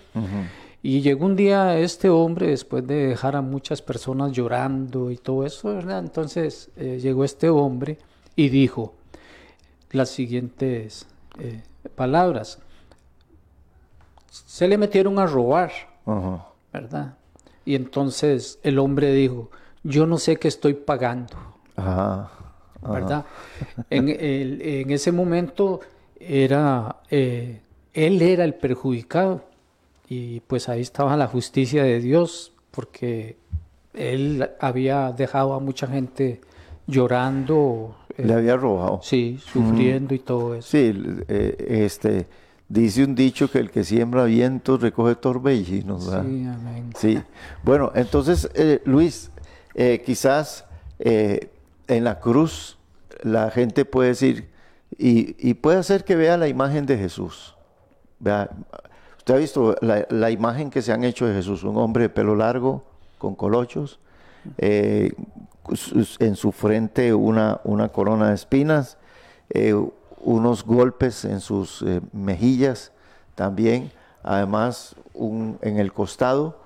[0.82, 5.46] Y llegó un día este hombre, después de dejar a muchas personas llorando y todo
[5.46, 5.98] eso, ¿verdad?
[6.00, 7.96] Entonces eh, llegó este hombre
[8.36, 8.94] y dijo
[9.92, 11.06] las siguientes
[11.38, 11.62] eh,
[11.94, 12.58] palabras.
[14.30, 15.72] Se le metieron a robar.
[16.72, 17.14] ¿verdad?
[17.64, 19.50] Y entonces el hombre dijo,
[19.84, 21.34] yo no sé qué estoy pagando.
[21.76, 22.30] Ajá.
[22.86, 23.24] ¿verdad?
[23.88, 25.80] En, el- en ese momento
[26.28, 27.60] era eh,
[27.92, 29.44] él era el perjudicado
[30.08, 33.36] y pues ahí estaba la justicia de Dios porque
[33.94, 36.40] él había dejado a mucha gente
[36.86, 39.00] llorando, eh, Le había robado.
[39.02, 40.68] sí, sufriendo y todo eso.
[40.68, 40.92] Sí,
[41.28, 42.26] eh, este,
[42.68, 46.24] dice un dicho que el que siembra vientos recoge torbellinos, ¿verdad?
[46.24, 46.90] Sí, amén.
[46.98, 47.22] Sí.
[47.62, 49.30] Bueno, entonces, eh, Luis,
[50.04, 50.64] quizás
[50.98, 52.78] en la cruz
[53.22, 54.48] la gente puede decir,
[54.98, 57.54] y, y puede hacer que vea la imagen de Jesús.
[58.20, 58.50] Vea,
[59.18, 62.08] usted ha visto la, la imagen que se han hecho de Jesús, un hombre de
[62.10, 62.84] pelo largo,
[63.18, 63.98] con colochos,
[64.58, 65.12] eh,
[66.18, 68.98] en su frente una, una corona de espinas,
[69.50, 69.74] eh,
[70.20, 72.92] unos golpes en sus eh, mejillas
[73.34, 73.90] también,
[74.22, 76.60] además un, en el costado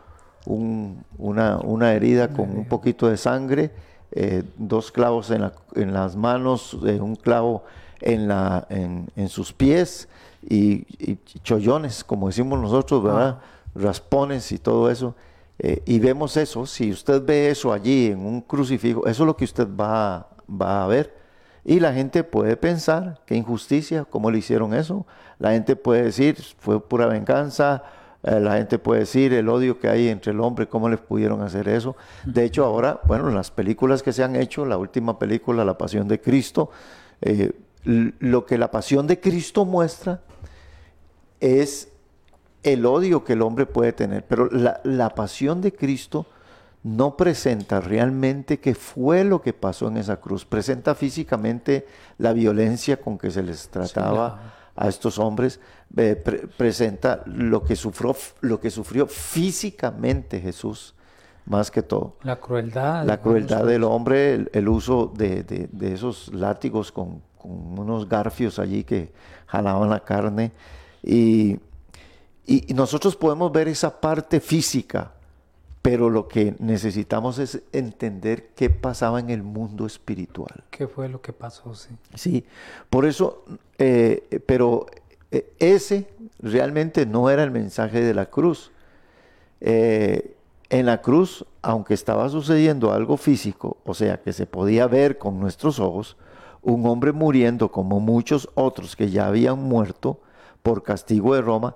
[0.46, 3.70] un- una, una herida con un poquito de sangre,
[4.12, 7.64] eh, dos clavos en, la- en las manos, un clavo
[8.00, 10.08] en, la, en, en sus pies
[10.42, 13.38] y, y chollones, como decimos nosotros, ¿verdad?
[13.74, 15.14] Raspones y todo eso.
[15.58, 19.36] Eh, y vemos eso, si usted ve eso allí en un crucifijo, eso es lo
[19.36, 21.16] que usted va, va a ver.
[21.64, 25.04] Y la gente puede pensar, qué injusticia, cómo le hicieron eso.
[25.38, 27.82] La gente puede decir, fue pura venganza.
[28.22, 31.42] Eh, la gente puede decir, el odio que hay entre el hombre, cómo les pudieron
[31.42, 31.96] hacer eso.
[32.24, 35.76] De hecho, ahora, bueno, en las películas que se han hecho, la última película, La
[35.76, 36.70] Pasión de Cristo,
[37.20, 37.52] eh,
[37.84, 40.20] lo que la Pasión de Cristo muestra
[41.40, 41.88] es
[42.62, 46.26] el odio que el hombre puede tener, pero la, la pasión de Cristo
[46.82, 51.86] no presenta realmente qué fue lo que pasó en esa cruz, presenta físicamente
[52.18, 55.60] la violencia con que se les trataba a estos hombres,
[55.96, 60.94] eh, pre- presenta lo que, sufrió, lo que sufrió físicamente Jesús,
[61.46, 63.06] más que todo La crueldad.
[63.06, 68.08] la crueldad del hombre, el, el uso de, de- de esos látigos con, con unos
[68.08, 69.12] garfios allí que
[69.46, 70.52] jalaban la carne.
[71.02, 71.58] Y,
[72.46, 75.12] y- nosotros podemos ver esa parte física,
[75.82, 80.64] pero lo que necesitamos es entender qué pasaba en el mundo espiritual.
[80.70, 81.74] ¿Qué fue lo que pasó?
[81.74, 81.88] Sí.
[82.14, 82.44] Sí,
[82.90, 83.44] por eso,
[83.78, 84.86] eh, pero
[85.30, 86.08] eh, ese
[86.40, 88.70] realmente no era el mensaje de la cruz.
[89.60, 90.34] Eh,
[90.70, 95.40] en la cruz, aunque estaba sucediendo algo físico, o sea, que se podía ver con
[95.40, 96.16] nuestros ojos,
[96.62, 100.20] un hombre muriendo como muchos otros que ya habían muerto
[100.62, 101.74] por castigo de Roma,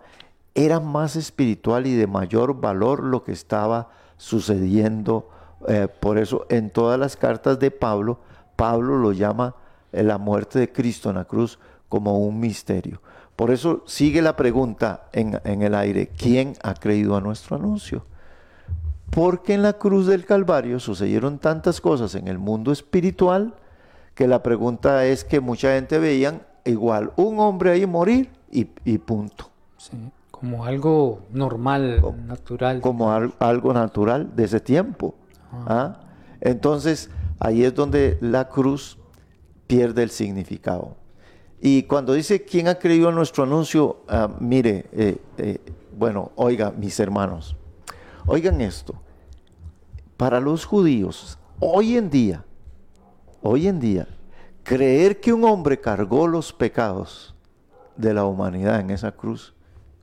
[0.55, 5.29] era más espiritual y de mayor valor lo que estaba sucediendo.
[5.68, 8.18] Eh, por eso en todas las cartas de Pablo,
[8.57, 9.55] Pablo lo llama
[9.92, 13.01] eh, la muerte de Cristo en la cruz como un misterio.
[13.37, 18.05] Por eso sigue la pregunta en, en el aire, ¿quién ha creído a nuestro anuncio?
[19.11, 23.55] Porque en la cruz del Calvario sucedieron tantas cosas en el mundo espiritual
[24.14, 28.98] que la pregunta es que mucha gente veían igual un hombre ahí morir y, y
[28.98, 29.51] punto.
[29.79, 29.96] Sí,
[30.31, 32.81] como algo normal, natural.
[32.81, 35.14] Como al- algo natural de ese tiempo.
[35.66, 36.01] ¿ah?
[36.40, 38.98] Entonces ahí es donde la cruz
[39.66, 40.96] pierde el significado.
[41.61, 45.59] Y cuando dice quién ha creído en nuestro anuncio, ah, mire, eh, eh,
[45.96, 47.57] bueno, oiga, mis hermanos,
[48.27, 48.94] oigan esto.
[50.16, 52.44] Para los judíos, hoy en día,
[53.42, 54.09] hoy en día,
[54.62, 57.35] creer que un hombre cargó los pecados
[57.96, 59.55] de la humanidad en esa cruz,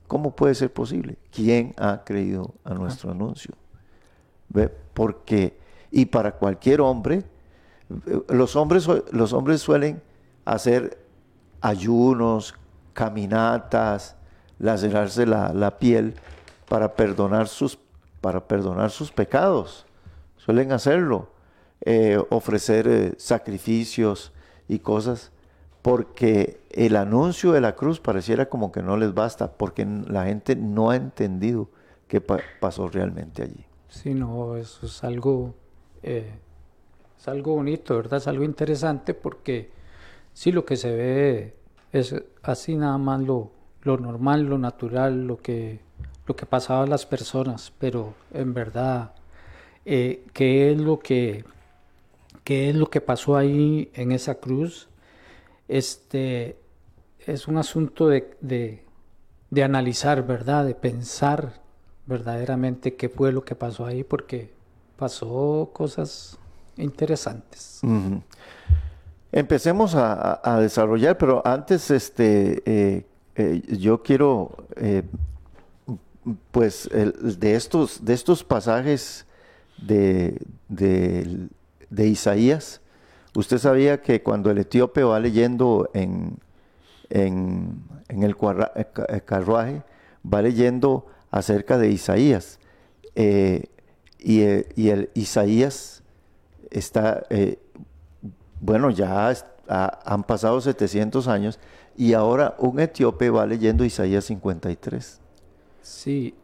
[0.06, 1.18] ¿cómo puede ser posible?
[1.32, 3.54] ¿Quién ha creído a nuestro anuncio?
[4.48, 4.68] ¿Ve?
[4.68, 5.58] Porque,
[5.90, 7.24] y para cualquier hombre,
[8.06, 10.02] eh, los hombres, los hombres suelen
[10.44, 10.98] hacer
[11.60, 12.54] ayunos,
[12.92, 14.16] caminatas,
[14.58, 16.14] lacerarse la, la piel
[16.68, 17.78] para perdonar sus,
[18.20, 19.86] para perdonar sus pecados.
[20.36, 21.28] Suelen hacerlo,
[21.82, 24.32] eh, ofrecer eh, sacrificios
[24.68, 25.32] y cosas,
[25.82, 30.56] porque el anuncio de la cruz pareciera como que no les basta, porque la gente
[30.56, 31.68] no ha entendido
[32.06, 33.64] qué pasó realmente allí.
[33.88, 35.54] Sí, no, eso es algo,
[36.02, 36.32] eh,
[37.18, 38.18] es algo bonito, ¿verdad?
[38.18, 39.70] Es algo interesante porque
[40.32, 41.54] sí lo que se ve
[41.92, 43.50] es así nada más lo,
[43.82, 45.80] lo normal, lo natural, lo que,
[46.26, 49.12] lo que pasaba a las personas, pero en verdad,
[49.84, 51.44] eh, ¿qué es lo que
[52.50, 54.88] qué es lo que pasó ahí en esa cruz?
[55.68, 56.56] Este
[57.24, 60.64] es un asunto de, de, analizar, ¿verdad?
[60.64, 61.60] De pensar
[62.06, 64.50] verdaderamente qué fue lo que pasó ahí, porque
[64.96, 66.38] pasó cosas
[66.76, 67.82] interesantes.
[69.30, 75.04] Empecemos a, desarrollar, pero antes este, eh, eh, yo quiero, eh,
[76.50, 79.24] pues, de, estos, de estos pasajes
[79.78, 80.36] de,
[80.68, 81.48] de,
[81.98, 82.80] Isaías,
[83.34, 86.38] usted sabía que cuando el etíope va leyendo en,
[87.10, 88.36] en, el
[89.24, 89.82] carruaje,
[90.24, 92.58] va leyendo acerca de Isaías.
[93.14, 93.64] Eh,
[94.18, 96.02] y, eh, el Isaías
[96.70, 97.58] está, eh,
[98.60, 99.32] bueno, ya
[99.68, 101.58] han pasado 700 años
[101.96, 105.20] y ahora un etíope va leyendo Isaías 53.
[105.82, 106.34] Sí,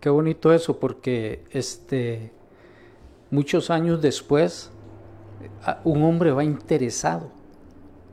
[0.00, 2.32] qué bonito eso, porque este,
[3.30, 4.70] muchos años después
[5.84, 7.30] un hombre va interesado.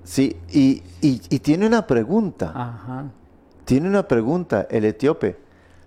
[0.04, 2.52] Sí, y, y tiene una pregunta.
[2.56, 3.12] Ajá.
[3.66, 5.38] Tiene una pregunta el etíope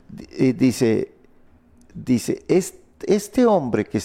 [0.09, 1.13] dice,
[1.95, 4.01] dice, este hombre que,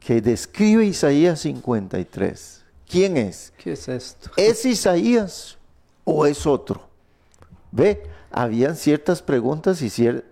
[0.00, 3.52] que describe Isaías 53, ¿quién es?
[3.58, 4.30] ¿Qué es esto?
[4.36, 5.58] ¿Es Isaías
[6.04, 6.88] o es otro?
[7.72, 9.86] Ve, habían ciertas preguntas y,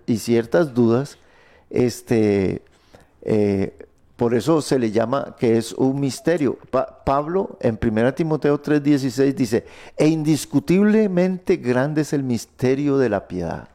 [0.07, 1.19] y ciertas dudas,
[1.71, 2.63] este,
[3.23, 6.59] eh, por eso se le llama que es un misterio.
[7.05, 13.69] Pablo en 1 Timoteo 3:16 dice, e indiscutiblemente grande es el misterio de la piedad.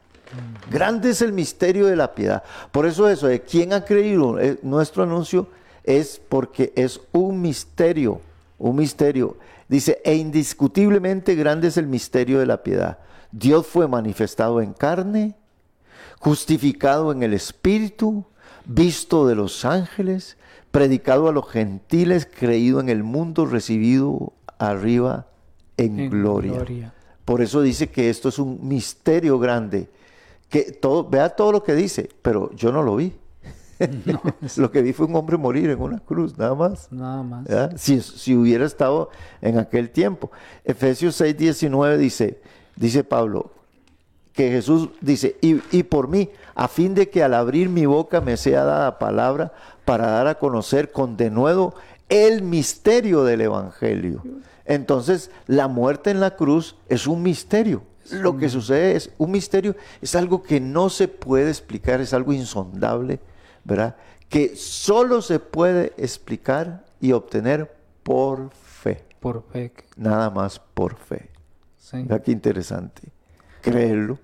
[0.70, 2.42] Grande es el misterio de la piedad.
[2.70, 5.48] Por eso eso de quién ha creído eh, nuestro anuncio
[5.84, 8.20] es porque es un misterio,
[8.58, 9.36] un misterio.
[9.68, 12.98] Dice, e indiscutiblemente grande es el misterio de la piedad.
[13.32, 15.34] Dios fue manifestado en carne,
[16.20, 18.24] justificado en el Espíritu,
[18.68, 20.36] visto de los ángeles,
[20.70, 25.26] predicado a los gentiles, creído en el mundo, recibido arriba
[25.76, 26.92] en, gloria.
[27.24, 29.88] Por eso dice que esto es un misterio grande
[30.48, 33.12] que todo, vea todo lo que dice, pero yo no lo vi.
[34.56, 36.90] lo que vi fue un hombre morir en una cruz, nada más.
[36.90, 37.46] Nada más.
[37.76, 40.30] Si, si, hubiera estado en aquel tiempo.
[40.64, 42.40] Efesios 6, 19 dice,
[42.76, 43.52] dice Pablo,
[44.38, 48.20] que Jesús dice, y, y, por mí, a fin de que al abrir mi boca
[48.20, 49.52] me sea dada palabra
[49.84, 51.74] para dar a conocer con denuedo
[52.08, 54.22] el misterio del Evangelio.
[54.64, 57.82] Entonces, la muerte en la cruz es un misterio.
[58.12, 62.32] Lo que sucede es un misterio, es algo que no se puede explicar, es algo
[62.32, 63.18] insondable,
[63.64, 63.96] ¿verdad?
[64.28, 67.74] Que solo se puede explicar y obtener
[68.04, 69.04] por fe.
[69.18, 69.72] Por fe.
[69.96, 71.28] Nada más por fe.
[71.76, 72.06] Sí.
[72.24, 73.02] qué interesante.
[73.62, 74.20] Creerlo.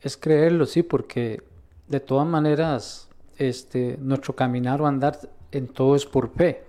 [0.00, 1.42] Es creerlo, sí, porque
[1.88, 5.18] de todas maneras, este, nuestro caminar o andar
[5.52, 6.64] en todo es por fe.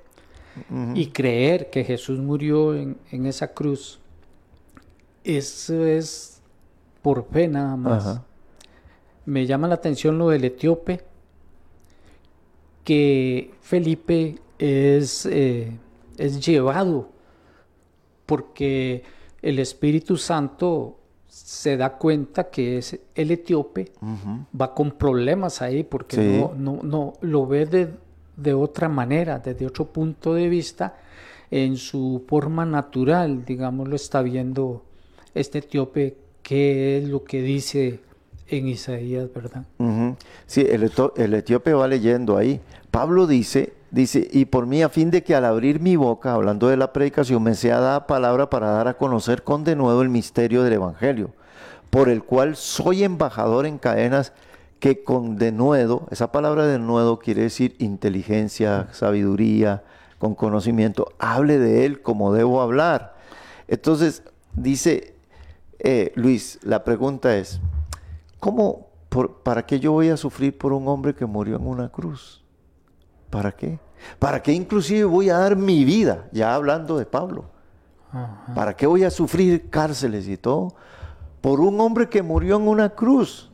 [0.94, 4.00] Y creer que Jesús murió en, en esa cruz
[5.26, 6.40] eso es
[7.02, 8.22] por fe nada más.
[9.26, 11.02] Me llama la atención lo del etíope,
[12.84, 15.72] que Felipe es, eh,
[16.18, 17.10] es llevado
[18.28, 19.04] porque
[19.42, 21.00] el Espíritu Santo
[21.36, 23.92] se da cuenta que es el etíope
[24.60, 27.90] va con problemas ahí porque no, no, no, lo ve de,
[28.38, 30.96] de, otra manera, desde otro punto de vista,
[31.52, 34.86] en su forma natural, digamos, lo está viendo
[35.34, 38.00] este etíope, qué es lo que dice
[38.48, 39.66] en Isaías, ¿verdad?
[40.46, 42.62] Sí, el, el, etíope va leyendo ahí.
[42.92, 46.68] Pablo dice, dice, y por mí a fin de que al abrir mi boca, hablando
[46.68, 50.10] de la predicación, me sea dada palabra para dar a conocer con de nuevo el
[50.10, 51.32] misterio del Evangelio,
[51.92, 54.34] por el cual soy embajador en cadenas
[54.82, 59.84] que con denuedo, esa palabra denuedo quiere decir inteligencia, sabiduría,
[60.20, 63.16] con conocimiento, hable de él como debo hablar.
[63.70, 64.24] Entonces,
[64.54, 65.16] dice,
[65.80, 67.62] eh, Luis, la pregunta es,
[68.42, 68.90] ¿cómo,
[69.44, 72.45] ¿para qué yo voy a sufrir por un hombre que murió en una cruz?
[73.30, 73.80] ¿Para qué?
[74.20, 76.28] ¿Para qué inclusive voy a dar mi vida?
[76.32, 77.46] Ya hablando de Pablo.
[78.54, 80.76] ¿Para qué voy a sufrir cárceles y todo?
[81.42, 83.52] Por un hombre que murió en una cruz.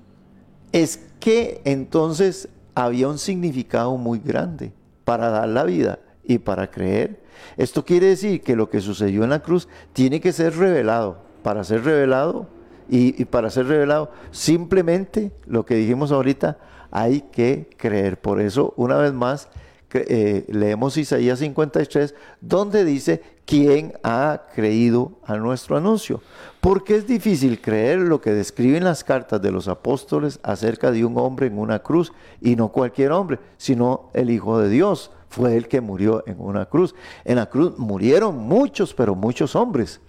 [0.72, 4.72] Es que entonces había un significado muy grande
[5.04, 7.24] para dar la vida y para creer.
[7.58, 11.64] Esto quiere decir que lo que sucedió en la cruz tiene que ser revelado para
[11.64, 12.48] ser revelado
[12.90, 16.58] y, y para ser revelado simplemente lo que dijimos ahorita,
[16.92, 18.20] hay que creer.
[18.20, 19.48] Por eso, una vez más,
[19.94, 26.22] eh, leemos Isaías 53, donde dice, ¿quién ha creído a nuestro anuncio?
[26.62, 31.18] Porque es difícil creer lo que describen las cartas de los apóstoles acerca de un
[31.18, 35.12] hombre en una cruz, y no cualquier hombre, sino el Hijo de Dios.
[35.30, 36.94] Fue el que murió en una cruz.
[37.26, 40.00] En la cruz murieron muchos, pero muchos hombres,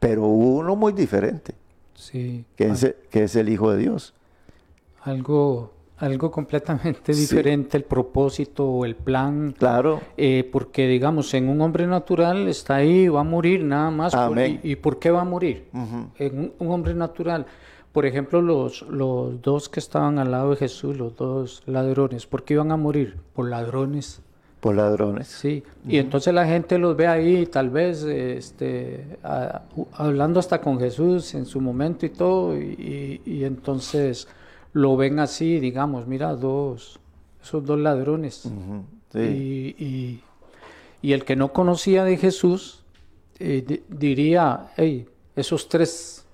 [0.00, 1.54] pero hubo uno muy diferente,
[1.94, 2.44] Sí.
[2.56, 4.14] que, Ah, es, que es el Hijo de Dios.
[5.02, 5.72] algo,
[6.02, 7.20] algo completamente Sí.
[7.22, 9.54] diferente, el propósito o el plan.
[9.56, 14.14] Claro, Eh, porque digamos, en un hombre natural está ahí, va a morir nada más.
[14.14, 15.68] por- y, y por qué va a morir?
[16.18, 17.46] En un, un hombre natural.
[17.92, 22.42] Por ejemplo, los, los dos que estaban al lado de Jesús, los dos ladrones, ¿por
[22.42, 23.16] qué iban a morir?
[23.34, 24.20] Por ladrones.
[24.60, 25.26] por ladrones.
[25.26, 29.62] Sí, y entonces la gente los ve ahí, tal vez este, a-
[29.94, 34.28] hablando hasta con Jesús en su momento y todo, y, y- y entonces
[34.72, 36.98] lo ven así, digamos, mira, dos,
[37.42, 38.48] esos dos ladrones.
[39.12, 39.18] Sí.
[39.18, 40.24] Y, y-
[41.02, 42.84] y el que no conocía de Jesús
[43.38, 46.24] eh, di- diría, hey, esos tres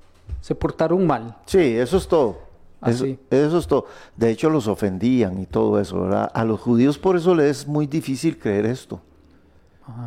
[0.42, 1.36] se portaron mal.
[1.46, 2.38] Sí, eso es todo.
[2.86, 3.18] Eso, Así.
[3.30, 3.86] eso es todo.
[4.16, 6.30] De hecho, los ofendían y todo eso, ¿verdad?
[6.34, 9.00] A los judíos por eso les es muy difícil creer esto.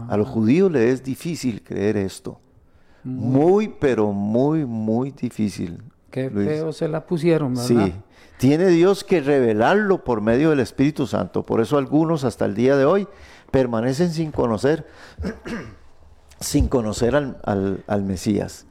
[0.07, 2.39] A los judíos les es difícil creer esto.
[3.03, 5.81] Muy, pero muy, muy difícil.
[6.11, 6.47] Qué Luis.
[6.47, 7.87] feo se la pusieron, ¿verdad?
[7.87, 7.93] Sí.
[8.41, 11.43] Tiene Dios que revelarlo por medio del Espíritu Santo.
[11.43, 13.07] Por eso algunos hasta el día de hoy
[13.51, 14.87] permanecen sin conocer,
[16.39, 18.65] sin conocer al, al- al Mesías.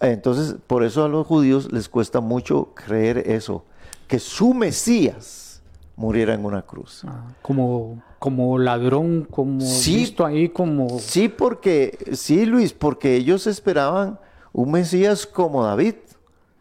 [0.00, 3.64] Entonces, por eso a los judíos les cuesta mucho creer eso,
[4.08, 5.62] que su Mesías
[5.94, 7.02] muriera en una cruz.
[7.06, 9.94] Ah, como, como ladrón, como Sí.
[9.94, 10.98] visto ahí como...
[10.98, 14.18] Sí, porque, sí, Luis, porque ellos esperaban
[14.52, 15.94] un Mesías como David.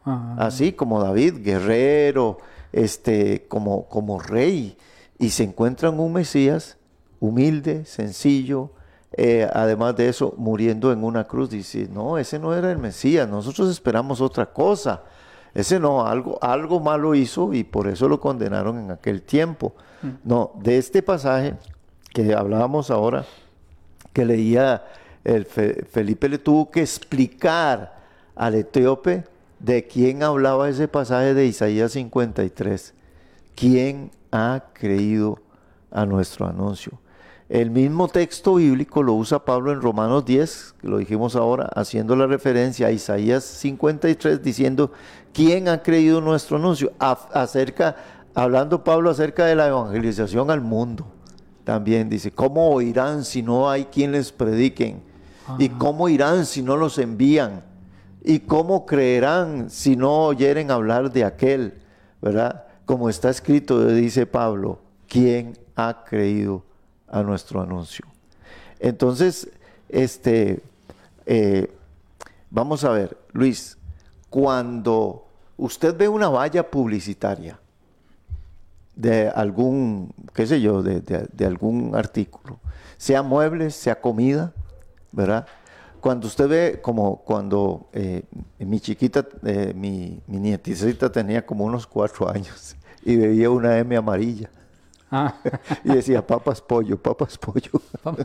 [0.06, 2.38] Ah, así como David, guerrero,
[2.72, 4.78] este, como, como rey,
[5.20, 6.78] y se encuentran un Mesías
[7.20, 8.72] humilde, sencillo,
[9.16, 11.50] eh, además de eso, muriendo en una cruz.
[11.52, 15.04] Dice, no, ese no era el Mesías, nosotros esperamos otra cosa.
[15.54, 19.74] Ese no, algo, algo malo hizo y por eso lo condenaron en aquel tiempo.
[20.24, 21.54] No, de este pasaje
[22.12, 23.24] que hablábamos ahora,
[24.12, 24.84] que leía
[25.24, 28.00] el Fe- Felipe le tuvo que explicar
[28.36, 29.24] al etíope
[29.64, 32.94] de quién hablaba ese pasaje de Isaías 53.
[33.56, 35.40] ¿Quién ha creído
[35.90, 37.00] a nuestro anuncio?
[37.48, 42.16] El mismo texto bíblico lo usa Pablo en Romanos 10, que lo dijimos ahora, haciendo
[42.16, 44.92] la referencia a Isaías 53, diciendo,
[45.34, 46.92] ¿quién ha creído nuestro anuncio?
[47.00, 47.96] A- acerca,
[48.34, 51.06] hablando Pablo acerca de la evangelización al mundo.
[51.64, 55.02] También dice, ¿cómo oirán si no hay quien les prediquen?
[55.58, 57.64] ¿Y cómo irán si no los envían?
[58.24, 61.74] ¿Y cómo creerán si no oyeren hablar de aquel?
[62.22, 62.64] ¿Verdad?
[62.86, 66.64] Como está escrito, dice Pablo, ¿quién ha creído
[67.08, 68.06] a nuestro anuncio?
[68.80, 69.50] Entonces,
[69.90, 70.62] este,
[71.26, 71.74] eh,
[72.50, 73.78] vamos a ver, Luis,
[74.30, 77.60] cuando usted ve una valla publicitaria
[78.96, 82.60] de algún, qué sé yo, de, de- de algún artículo,
[82.98, 84.54] sea muebles, sea comida,
[85.12, 85.46] ¿verdad?
[86.04, 88.24] Cuando usted ve, como cuando eh,
[88.60, 92.76] mi chiquita, eh, mi, mi nieticita tenía como unos cuatro años
[93.06, 94.50] y veía una M amarilla
[95.10, 95.34] ah,
[95.86, 97.72] y decía papas pollo, papas pollo.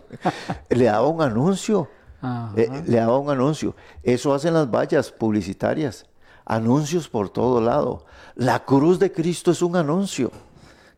[0.71, 1.89] le daba un anuncio,
[2.21, 2.53] Ajá.
[2.57, 3.77] eh, le daba un anuncio.
[4.03, 6.05] Eso hacen las vallas publicitarias,
[6.45, 8.07] anuncios por todo lado.
[8.35, 10.33] La cruz de Cristo es un anuncio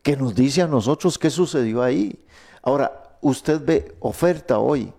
[0.02, 2.24] que nos dice a nosotros qué sucedió ahí.
[2.62, 4.94] Ahora, usted ve oferta hoy,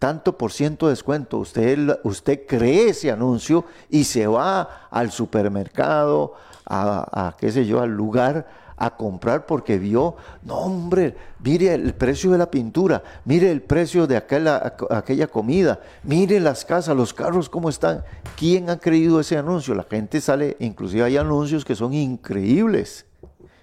[0.00, 6.32] tanto por ciento de descuento, usted, usted cree ese anuncio y se va al supermercado,
[6.66, 8.48] a, qué sé yo, al lugar
[8.78, 14.06] a comprar porque vio, no hombre, mire el precio de la pintura, mire el precio
[14.06, 18.02] de aquella, aquella comida, mire las casas, los carros, cómo están.
[18.38, 19.74] ¿Quién ha creído ese anuncio?
[19.74, 23.04] La gente sale, inclusive hay anuncios que son increíbles,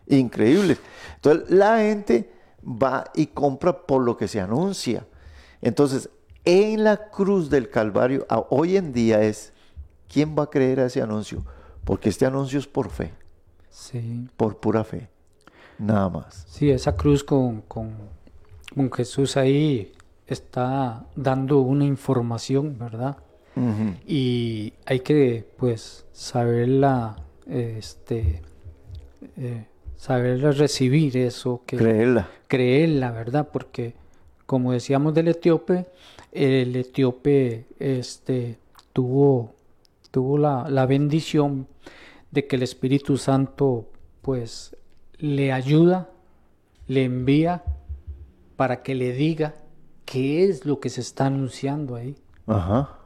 [0.05, 0.77] increíbles.
[1.15, 2.31] Entonces la gente
[2.63, 5.03] va y compra por lo que se anuncia.
[5.61, 6.11] Entonces,
[6.49, 9.51] en la cruz del Calvario, hoy en día es,
[10.07, 11.43] ¿quién va a creer a ese anuncio?
[11.83, 13.11] Porque este anuncio es por fe,
[13.69, 15.09] sí, por pura fe,
[15.77, 16.45] nada más.
[16.47, 17.91] sí, esa cruz con, con,
[18.73, 19.91] con Jesús ahí
[20.25, 23.17] está dando una información, ¿verdad?
[24.05, 27.15] Y hay que, pues, saberla,
[27.47, 28.43] este,
[29.35, 32.29] eh, saberla recibir eso, que Creerla.
[32.47, 33.49] creerla, ¿verdad?
[33.51, 33.95] Porque,
[34.45, 35.87] como decíamos del etíope,
[36.37, 38.57] el etíope, este,
[38.93, 39.57] tuvo
[40.11, 41.67] tuvo la, la bendición
[42.31, 43.85] de que el Espíritu Santo
[44.21, 44.75] pues
[45.17, 46.09] le ayuda,
[46.87, 47.63] le envía
[48.55, 49.55] para que le diga
[50.05, 52.15] qué es lo que se está anunciando ahí.
[52.47, 52.97] Ajá.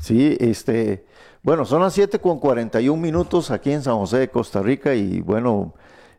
[0.00, 1.04] Sí, este,
[1.42, 5.20] bueno, son las 7 con 41 minutos aquí en San José de Costa Rica y
[5.20, 5.74] bueno,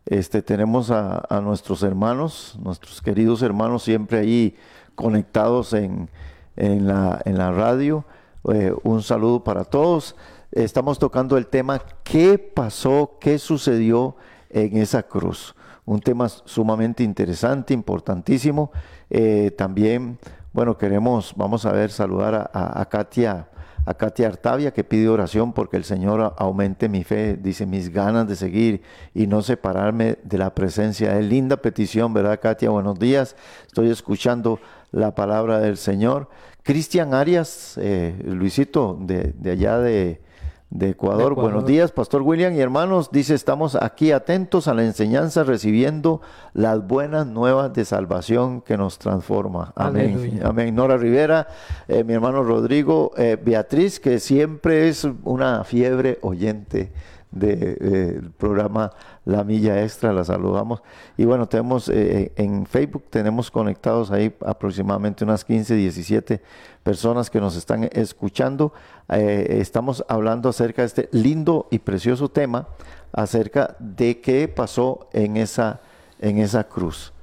[0.05, 4.55] este, tenemos a, a nuestros hermanos, nuestros queridos hermanos siempre ahí
[4.95, 6.09] conectados en,
[6.55, 8.05] en, la, en la radio.
[8.53, 10.15] Eh, un saludo para todos.
[10.51, 13.17] Estamos tocando el tema ¿qué pasó?
[13.19, 14.15] ¿Qué sucedió
[14.49, 15.55] en esa cruz?
[15.85, 18.71] Un tema sumamente interesante, importantísimo.
[19.09, 20.17] Eh, también,
[20.53, 23.49] bueno, queremos, vamos a ver, saludar a, a Katia
[23.85, 28.27] a Katia Artavia que pide oración porque el Señor aumente mi fe, dice mis ganas
[28.27, 28.81] de seguir
[29.13, 32.71] y no separarme de la presencia de Linda petición, ¿verdad Katia?
[32.71, 33.35] Buenos días,
[33.67, 34.59] estoy escuchando
[34.95, 36.29] la palabra del Señor.
[36.63, 40.21] Cristian Arias, eh, Luisito, de, de allá de,
[40.69, 41.35] de Ecuador.
[41.35, 43.11] Buenos días, Pastor William y hermanos.
[43.11, 46.21] Dice, estamos aquí atentos a la enseñanza, recibiendo
[46.53, 49.73] las buenas nuevas de salvación que nos transforma.
[49.75, 50.39] Amén.
[50.43, 50.73] Amén.
[50.73, 51.49] Nora Rivera,
[51.89, 56.93] eh, mi hermano Rodrigo, eh, Beatriz, que siempre es una fiebre oyente
[57.35, 58.91] del programa
[59.25, 60.81] La Milla Extra, la saludamos.
[61.17, 66.41] Y bueno, tenemos eh, en Facebook, tenemos conectados ahí aproximadamente unas 15, 17
[66.81, 68.73] personas que nos están escuchando.
[69.09, 72.67] Eh, estamos hablando acerca de este lindo y precioso tema,
[73.11, 75.81] acerca de qué pasó en esa,
[76.19, 77.13] en esa cruz.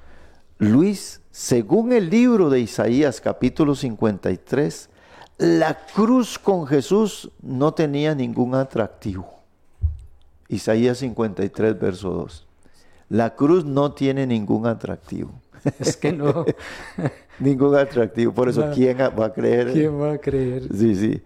[0.58, 4.90] Luis, según el libro de Isaías capítulo 53,
[5.38, 9.41] la cruz con Jesús no tenía ningún atractivo.
[10.52, 12.46] Isaías 53, verso 2.
[13.08, 15.32] La cruz no tiene ningún atractivo.
[15.78, 16.44] Es que no.
[17.38, 18.32] ningún atractivo.
[18.32, 19.72] Por eso, ¿quién va a creer?
[19.72, 20.68] ¿Quién va a creer?
[20.76, 21.22] Sí, sí.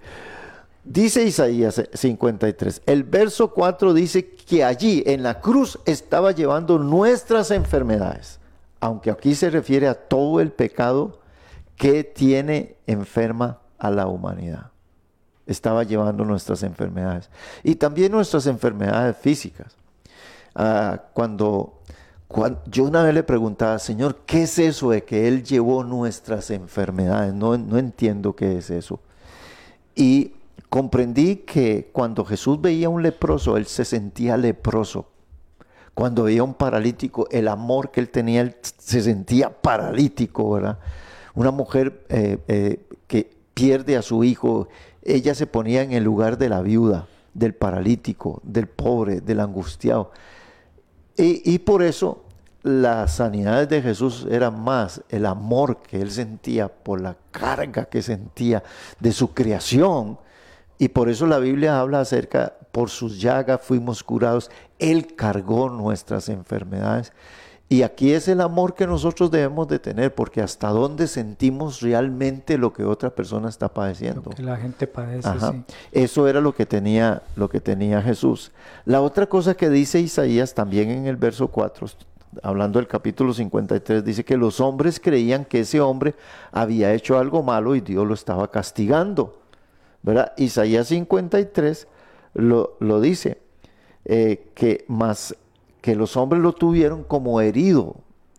[0.85, 2.83] Dice Isaías 53.
[2.87, 8.39] El verso 4 dice que allí en la cruz estaba llevando nuestras enfermedades.
[8.79, 11.19] Aunque aquí se refiere a todo el pecado
[11.75, 14.71] que tiene enferma a la humanidad
[15.47, 17.31] estaba llevando nuestras enfermedades
[17.63, 19.77] y también nuestras enfermedades físicas.
[20.55, 21.81] Ah, cuando,
[22.67, 27.33] yo una vez le preguntaba, Señor, ¿qué es eso de que Él llevó nuestras enfermedades?
[27.35, 29.01] No, no entiendo qué es eso.
[29.95, 30.33] Y
[30.69, 35.07] comprendí que cuando Jesús veía a un leproso, Él se sentía leproso.
[35.95, 40.79] Cuando veía a un paralítico, el amor que Él tenía, Él se sentía paralítico, ¿verdad?
[41.35, 44.69] Una mujer eh, eh, que pierde a su hijo
[45.07, 50.11] ella se ponía en el lugar de la viuda, del paralítico, del pobre, del angustiado.
[51.17, 52.25] Y, por eso
[52.63, 58.03] las sanidades de Jesús eran más el amor que él sentía por la carga que
[58.03, 58.63] sentía
[59.01, 60.19] de su creación.
[60.79, 64.51] Y por eso la Biblia habla acerca, por sus llagas fuimos curados.
[64.79, 67.13] Él cargó nuestras enfermedades.
[67.69, 72.59] Y aquí es el amor que nosotros debemos de tener, porque hasta dónde sentimos realmente
[72.59, 74.31] lo que otra persona está padeciendo.
[74.31, 75.29] que la gente padece.
[75.91, 78.53] Eso era lo que tenía, lo que tenía Jesús.
[78.85, 81.89] La otra cosa que dice Isaías también en el verso 4,
[82.41, 86.15] hablando del capítulo 53, dice que los hombres creían que ese hombre
[86.53, 89.41] había hecho algo malo y Dios lo estaba castigando.
[90.03, 90.35] ¿verdad?
[90.37, 91.89] Isaías 53
[92.35, 93.41] lo, lo dice,
[94.05, 95.35] eh, que más
[95.87, 97.95] que los hombres lo tuvieron como herido,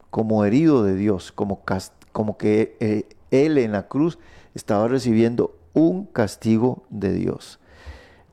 [0.09, 4.19] como herido de Dios, como, que eh, él en la cruz
[4.53, 7.61] estaba recibiendo un castigo de Dios.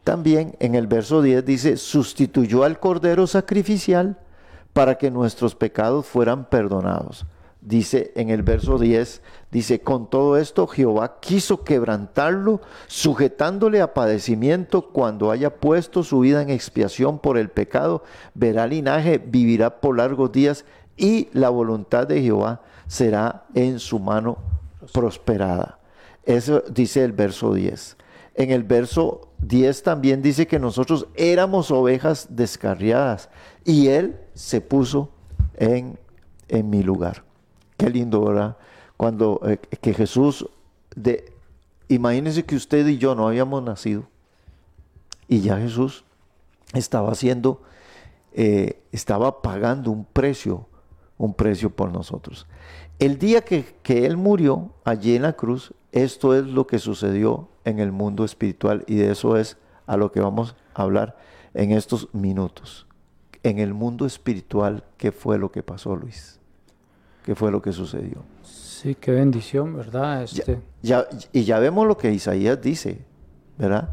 [0.03, 4.19] También en el verso 10 dice, sustituyó al cordero sacrificial
[4.73, 7.25] para que nuestros pecados fueran perdonados
[7.65, 14.91] dice en el verso 10, dice, con todo esto Jehová quiso quebrantarlo, sujetándole a padecimiento
[14.91, 18.05] cuando haya puesto su vida en expiación por el pecado,
[18.35, 20.65] verá linaje, vivirá por largos días
[20.97, 24.37] y la voluntad de Jehová será en su mano
[24.93, 25.79] prosperada.
[26.25, 27.97] Eso dice el verso 10.
[28.35, 33.31] En el verso 10 también dice que nosotros éramos ovejas descarriadas
[33.65, 35.11] y Él se puso
[35.57, 35.99] en,
[36.49, 37.25] en mi lugar.
[37.77, 38.57] Qué lindo, ¿verdad?
[38.97, 40.49] Cuando eh, que Jesús,
[40.95, 41.33] de,
[41.89, 44.05] imagínense que usted y yo no habíamos nacido
[45.29, 46.05] y ya Jesús
[46.73, 47.63] estaba haciendo,
[48.33, 50.67] eh, estaba pagando un precio,
[51.19, 52.47] un precio por nosotros.
[52.99, 57.49] El día que, que Él murió allí en la cruz, esto es lo que sucedió
[57.65, 59.57] en el mundo espiritual y de eso es
[59.87, 61.17] a lo que vamos a hablar
[61.55, 62.87] en estos minutos.
[63.43, 66.41] En el mundo espiritual, ¿qué fue lo que pasó, Luis?
[67.25, 68.23] Qué fue lo que sucedió.
[68.43, 70.23] Sí, qué bendición, ¿verdad?
[70.23, 70.61] Este...
[70.83, 73.05] Ya, y ya vemos lo que Isaías dice,
[73.59, 73.89] ¿verdad?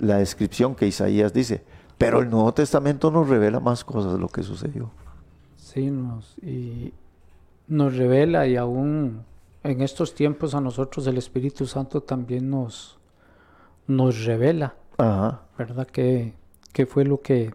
[0.00, 1.62] la descripción que Isaías dice.
[1.98, 4.90] Pero el Nuevo Testamento nos revela más cosas de lo que sucedió.
[5.56, 6.92] Sí, nos, y
[7.68, 9.24] nos revela y aún
[9.62, 12.98] en estos tiempos a nosotros el Espíritu Santo también nos,
[13.86, 15.42] nos revela, Ajá.
[15.56, 15.86] ¿verdad?
[15.86, 16.34] ¿Qué,
[16.72, 17.54] qué fue lo que,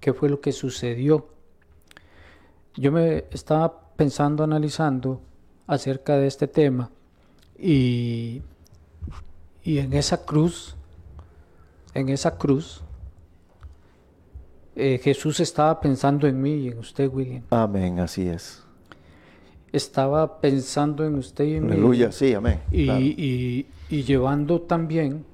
[0.00, 1.28] qué fue lo que sucedió?
[2.74, 5.20] Yo me estaba pensando, analizando
[5.66, 6.88] acerca de este tema
[7.58, 8.40] y,
[9.62, 10.74] y en esa cruz,
[11.92, 12.80] en esa cruz,
[14.74, 17.42] eh, Jesús estaba pensando en mí y en usted, William.
[17.50, 18.62] Amén, así es.
[19.70, 21.72] Estaba pensando en usted y en mí.
[21.72, 22.60] Aleluya, sí, amén.
[22.70, 23.00] Y, claro.
[23.02, 25.26] y- y llevando también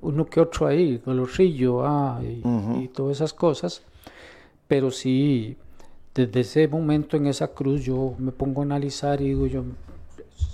[0.00, 2.40] uno que otro ahí, dolorcillo ah, y,
[2.84, 3.82] y todas esas cosas.
[4.66, 5.58] Pero sí,
[6.14, 9.64] desde ese momento en esa cruz yo me pongo a analizar y digo yo,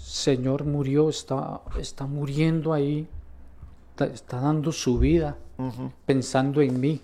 [0.02, 3.06] Señor murió, está, está muriendo ahí,
[3.90, 5.36] está, está dando su vida
[6.04, 7.00] pensando en mí.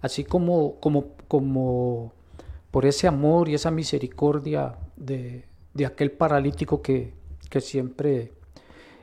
[0.00, 2.12] Así como, como, como
[2.70, 7.12] por ese amor y esa misericordia de, de aquel paralítico que,
[7.48, 8.32] que siempre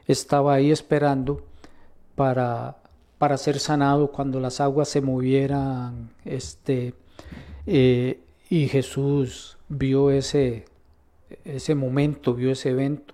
[0.08, 1.46] estaba ahí esperando
[2.16, 2.78] para,
[3.18, 6.10] para ser sanado cuando las aguas se movieran.
[6.26, 6.94] Este,
[7.66, 8.20] eh,
[8.50, 10.66] y Jesús vio ese,
[11.46, 13.14] ese momento, vio ese evento.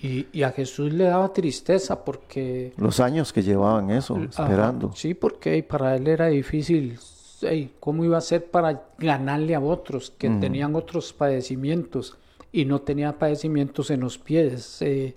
[0.00, 4.92] Y, y a Jesús le daba tristeza porque Los años que llevaban eso, Ajá, esperando.
[4.96, 6.98] Sí, porque para él era difícil.
[7.42, 12.16] ey, ¿Cómo iba a ser para ganarle a otros que tenían otros padecimientos
[12.50, 14.82] y no tenía padecimientos en los pies?
[14.82, 15.14] Eh,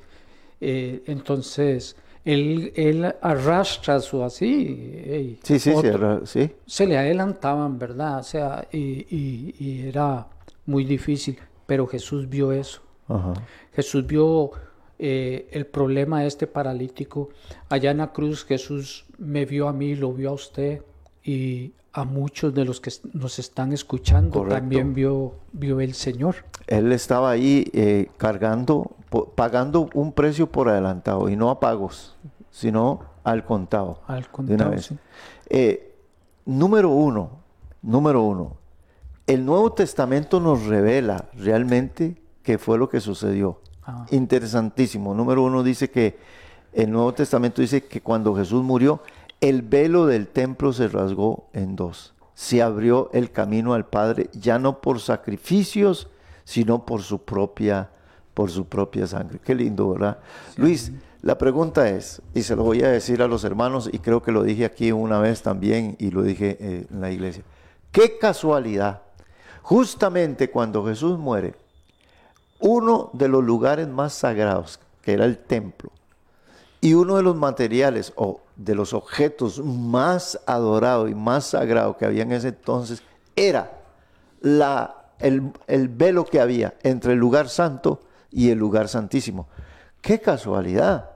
[0.61, 1.95] eh, entonces,
[2.26, 5.38] él, él arrastra su así.
[5.43, 6.49] Sí, sí, sí, otro- era- sí.
[6.65, 8.19] se le adelantaban, ¿verdad?
[8.19, 8.78] O sea, y,
[9.09, 10.28] y- y era
[10.65, 11.38] muy difícil.
[11.65, 12.82] Pero Jesús vio eso.
[13.07, 13.34] Ajá.
[13.73, 14.51] Jesús vio
[14.97, 17.30] eh, el problema de este paralítico.
[17.69, 20.82] Allá en la cruz Jesús me vio a mí, lo vio a usted
[21.23, 24.60] y a muchos de los que nos están escuchando Correcto.
[24.60, 26.36] también vio, vio el Señor.
[26.68, 28.98] Él estaba ahí eh, cargando,
[29.34, 32.18] pagando un precio por adelantado y no a pagos,
[32.52, 34.02] sino al contado.
[34.08, 34.86] Al de una contado, vez.
[34.88, 34.98] sí.
[35.50, 35.96] Eh,
[36.43, 37.30] número uno,
[37.82, 38.58] número uno,
[39.26, 43.62] el Nuevo Testamento nos revela realmente qué fue lo que sucedió.
[43.84, 44.06] Ah.
[44.12, 45.14] Interesantísimo.
[45.14, 46.18] Número uno dice que
[46.74, 49.00] el Nuevo Testamento dice que cuando Jesús murió,
[49.41, 52.13] el velo del templo se rasgó en dos.
[52.33, 56.09] Se abrió el camino al Padre, ya no por sacrificios,
[56.43, 57.89] sino por su propia,
[58.33, 59.39] por su propia sangre.
[59.43, 60.19] Qué lindo, ¿verdad?
[60.57, 64.21] Luis, la pregunta es, y se lo voy a decir a los hermanos, y creo
[64.21, 67.43] que lo dije aquí una vez también, y lo dije eh, en la iglesia.
[67.91, 69.01] Qué casualidad.
[69.63, 71.55] Justamente cuando Jesús muere,
[72.59, 75.89] uno de los lugares más sagrados, que era el templo,
[76.79, 82.06] y uno de los materiales o de los objetos más adorados y más sagrados que
[82.06, 83.03] había en ese entonces,
[83.36, 83.72] era
[84.41, 87.99] la, el, el velo que había entre el lugar santo
[88.32, 89.47] y el lugar santísimo.
[90.01, 91.12] Qué casualidad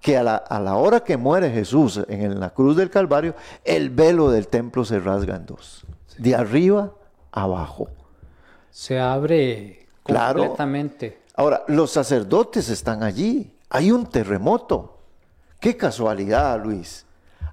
[0.00, 3.34] que a la, a la hora que muere Jesús en, la cruz del Calvario,
[3.64, 5.84] el velo del templo se rasga en dos,
[6.18, 6.92] de arriba
[7.32, 7.88] a abajo.
[8.70, 10.38] Se abre Claro.
[10.40, 11.22] completamente.
[11.34, 13.52] Ahora, los sacerdotes están allí.
[13.68, 14.95] Hay un terremoto.
[15.66, 17.06] Qué casualidad, Luis.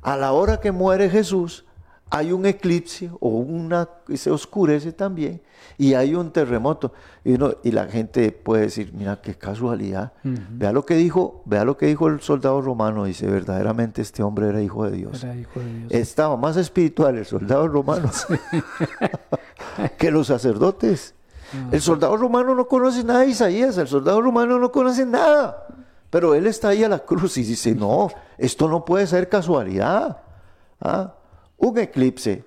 [0.04, 1.66] A la hora que muere Jesús,
[2.12, 5.42] hay un eclipse o una se oscurece también
[5.80, 6.94] y hay un terremoto.
[7.24, 10.14] Y, uno- y la gente puede decir, mira qué casualidad.
[10.24, 13.06] Vea lo que dijo, vea lo que dijo el soldado romano.
[13.06, 15.24] Dice, verdaderamente este hombre era hijo de Dios.
[15.24, 15.92] Era hijo de Dios.
[15.92, 18.12] Estaba más espiritual el soldado romano
[19.98, 21.16] que los sacerdotes.
[21.72, 25.66] El soldado romano no conoce nada de Isaías, el soldado romano no conoce nada.
[26.14, 28.08] Pero él está ahí a la cruz y dice, no,
[28.38, 30.22] esto no puede ser casualidad.
[30.80, 31.16] ¿Ah?
[31.58, 32.44] Un eclipse,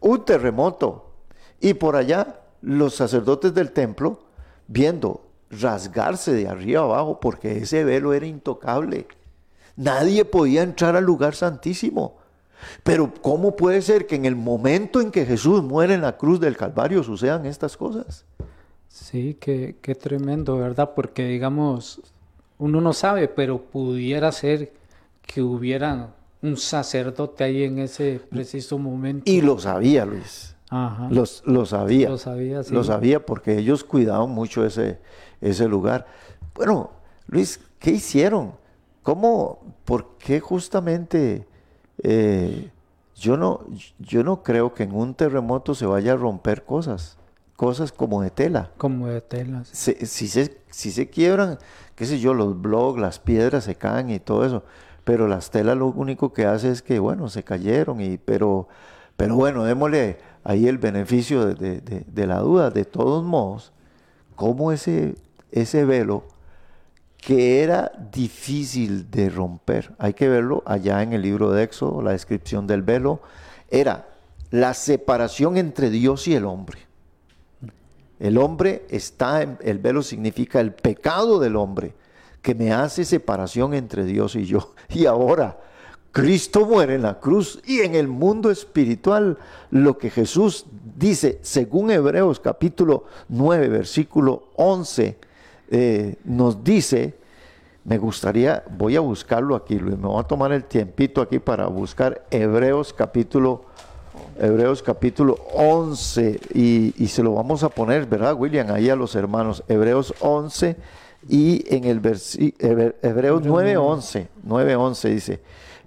[0.00, 1.10] un terremoto.
[1.58, 4.18] Y por allá los sacerdotes del templo
[4.66, 9.06] viendo rasgarse de arriba abajo porque ese velo era intocable.
[9.76, 12.18] Nadie podía entrar al lugar santísimo.
[12.82, 16.40] Pero ¿cómo puede ser que en el momento en que Jesús muere en la cruz
[16.40, 18.26] del Calvario sucedan estas cosas?
[18.88, 20.92] Sí, qué, qué tremendo, ¿verdad?
[20.94, 22.02] Porque digamos,
[22.58, 24.72] uno no sabe, pero pudiera ser
[25.22, 29.30] que hubiera un sacerdote ahí en ese preciso momento.
[29.30, 30.54] Y lo sabía Luis.
[30.70, 31.08] Ajá.
[31.10, 32.08] Los- Lo, sabía.
[32.10, 32.74] Lo sabía, sí.
[32.74, 34.98] Lo sabía porque ellos cuidaban mucho ese,
[35.40, 36.06] ese lugar.
[36.54, 36.90] Bueno,
[37.26, 38.52] Luis, ¿qué hicieron?
[39.02, 39.60] ¿Cómo?
[39.84, 41.46] ¿Por qué justamente?
[42.02, 42.70] eh,
[43.16, 43.60] yo, no,
[43.98, 47.16] yo no creo que en un terremoto se vaya a romper cosas.
[47.58, 48.70] Cosas como de tela.
[48.78, 49.66] Como de telas.
[49.72, 51.58] se- si, se, si se quiebran,
[51.96, 54.62] qué sé yo, los blogs, las piedras se caen y todo eso.
[55.02, 58.68] pero las telas lo único que hace es que, bueno, se cayeron, y, pero,
[59.16, 62.70] pero bueno, démosle ahí el beneficio de, de- de la duda.
[62.70, 63.72] De todos modos,
[64.36, 65.16] cómo ese,
[65.50, 66.22] ese velo
[67.16, 72.12] que era difícil de romper, hay que verlo allá en el libro de Éxodo, la
[72.12, 73.20] descripción del velo,
[73.68, 74.06] era
[74.52, 76.78] la separación entre Dios y el hombre.
[78.18, 81.94] El hombre está, en, el velo significa el pecado del hombre,
[82.42, 84.74] que me hace separación entre Dios y yo.
[84.88, 85.58] Y ahora,
[86.12, 89.38] Cristo muere en la cruz y en el mundo espiritual,
[89.70, 90.66] lo que Jesús
[90.96, 95.16] dice, según Hebreos capítulo 9, versículo 11,
[95.70, 97.14] eh, nos dice,
[97.84, 101.66] me gustaría, voy a buscarlo aquí, Luis, me voy a tomar el tiempito aquí para
[101.66, 103.67] buscar Hebreos capítulo
[104.38, 108.70] Hebreos capítulo 11 y, y se lo vamos a poner, ¿verdad, William?
[108.70, 109.64] Ahí a los hermanos.
[109.68, 110.76] Hebreos 11
[111.28, 115.40] y en el Hebre- Hebreos 9, 11, 9, 11 dice,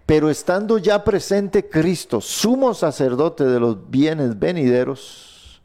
[0.05, 5.61] pero estando ya presente Cristo, sumo sacerdote de los bienes venideros,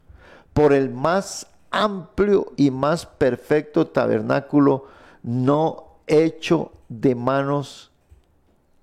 [0.53, 4.85] por el más amplio y más perfecto tabernáculo
[5.21, 7.91] no hecho de manos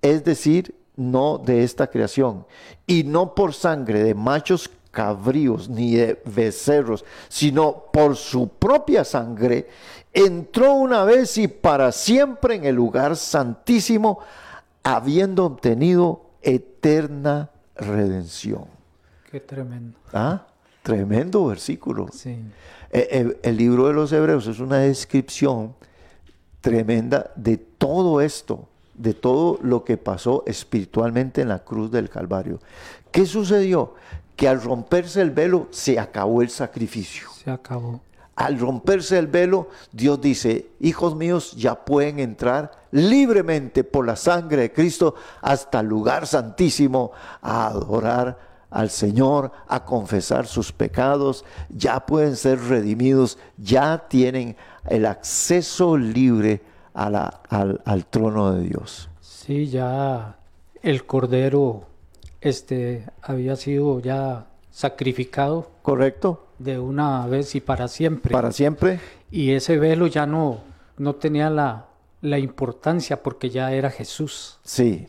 [0.03, 2.45] es decir, no de esta creación,
[2.87, 9.67] y no por sangre de machos cabríos ni de becerros, sino por su propia sangre,
[10.13, 14.19] entró una vez y para siempre en el lugar santísimo,
[14.83, 18.65] habiendo obtenido eterna redención.
[19.29, 19.97] Qué tremendo.
[20.13, 20.47] ¿Ah?
[20.81, 22.07] Tremendo versículo.
[22.13, 22.37] Sí.
[22.91, 25.75] Eh, eh, El libro de los Hebreos es una descripción
[26.61, 32.59] tremenda de todo esto, de todo lo que pasó espiritualmente en la cruz del Calvario.
[33.11, 33.95] ¿Qué sucedió?
[34.35, 37.29] Que al romperse el velo se acabó el sacrificio.
[37.43, 38.01] Se acabó.
[38.35, 44.63] Al romperse el velo, Dios dice, hijos míos, ya pueden entrar libremente por la sangre
[44.63, 48.37] de Cristo hasta el lugar santísimo a adorar
[48.69, 54.57] al Señor, a confesar sus pecados, ya pueden ser redimidos, ya tienen
[54.89, 56.61] el acceso libre
[56.95, 59.09] a la- al, al trono de Dios.
[59.21, 60.37] Sí, ya
[60.81, 61.83] el cordero
[62.41, 66.47] este había sido ya sacrificado ¿Correcto?
[66.59, 68.31] de una vez y para siempre.
[68.31, 68.99] Para siempre.
[69.31, 70.59] Y ese velo ya no,
[70.97, 71.87] no tenía la,
[72.21, 74.59] la importancia porque ya era Jesús.
[74.63, 75.07] Sí.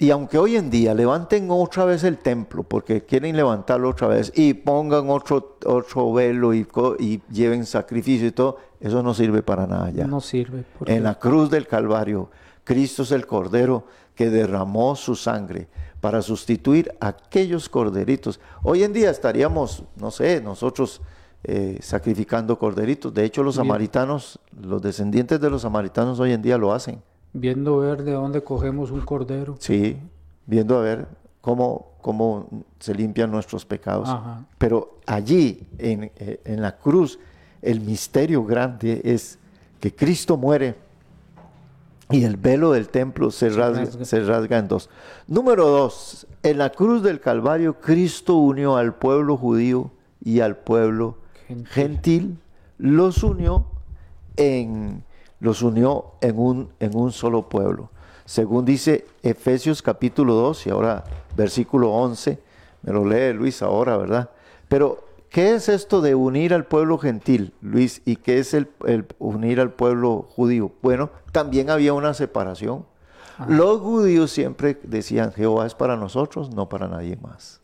[0.00, 4.32] Y aunque hoy en día levanten otra vez el templo, porque quieren levantarlo otra vez,
[4.34, 6.66] y pongan otro, otro velo y,
[6.98, 10.06] y lleven sacrificio y todo, eso no sirve para nada ya.
[10.06, 10.64] No sirve.
[10.78, 12.30] porque- En la cruz del Calvario,
[12.64, 13.84] Cristo es el Cordero
[14.14, 15.68] que derramó su sangre
[16.00, 18.40] para sustituir a aquellos corderitos.
[18.62, 21.02] Hoy en día estaríamos, no sé, nosotros
[21.44, 23.12] eh, sacrificando corderitos.
[23.12, 23.66] De hecho, los Bien.
[23.66, 27.02] samaritanos, los descendientes de los samaritanos hoy en día lo hacen.
[27.32, 29.56] Viendo ver de dónde cogemos un cordero.
[29.58, 29.96] Sí,
[30.46, 31.06] viendo a ver
[31.40, 34.08] cómo, cómo se limpian nuestros pecados.
[34.08, 34.44] Ajá.
[34.58, 37.18] Pero allí, en, eh, en la cruz,
[37.62, 39.38] el misterio grande es
[39.78, 40.76] que Cristo muere
[42.10, 44.04] y el velo del templo se rasga, rasga.
[44.04, 44.90] se rasga en dos.
[45.26, 49.90] Número dos, en la cruz del Calvario, Cristo unió al pueblo judío
[50.22, 51.66] y al pueblo Gentil.
[51.68, 52.38] gentil,
[52.78, 53.66] los unió
[54.36, 55.04] en,
[55.40, 57.90] los unió en un, en un solo pueblo.
[58.24, 61.04] Según dice Efesios capítulo 2 y ahora
[61.36, 62.38] versículo 11,
[62.82, 64.30] me lo lee Luis ahora, ¿verdad?
[64.68, 68.02] Pero, ¿qué es esto de unir al pueblo gentil, Luis?
[68.04, 70.70] ¿Y qué es el, el unir al pueblo judío?
[70.82, 72.86] Bueno, también había una separación.
[73.48, 77.60] Los judíos siempre decían, Jehová es para nosotros, no para nadie más.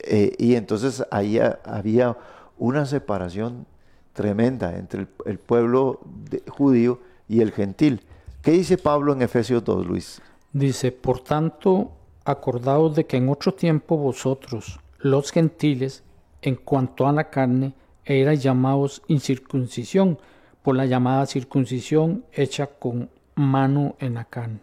[0.00, 2.16] Eh, y entonces ahí ha- había
[2.58, 3.66] una separación
[4.14, 6.00] tremenda entre el, el pueblo
[6.30, 8.00] de- judío y el gentil.
[8.40, 10.22] ¿Qué dice Pablo en Efesios 2, Luis?
[10.52, 11.90] Dice, por tanto,
[12.24, 16.02] acordaos de que en otro tiempo vosotros, los gentiles,
[16.42, 20.18] en cuanto a la carne, erais llamados incircuncisión,
[20.62, 24.60] por la llamada circuncisión hecha con mano en la carne.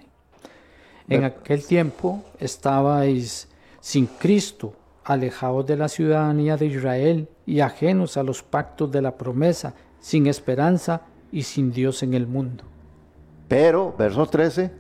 [1.10, 3.48] En aquel tiempo estabais
[3.82, 4.74] sin Cristo,
[5.04, 10.28] alejados de la ciudadanía de Israel y ajenos a los pactos de la promesa, sin
[10.28, 12.64] esperanza y sin Dios en el mundo.
[13.48, 14.72] Pero, verso 13,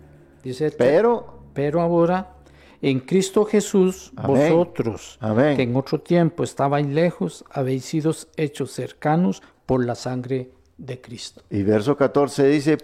[0.43, 2.34] Dice, pero, pero ahora,
[2.82, 4.53] en Cristo Jesús, Amén.
[4.55, 5.55] vosotros, Amén.
[5.55, 11.43] que en otro tiempo estabais lejos, habéis sido hechos cercanos por la sangre de Cristo.
[11.51, 12.78] y verso 14 dice,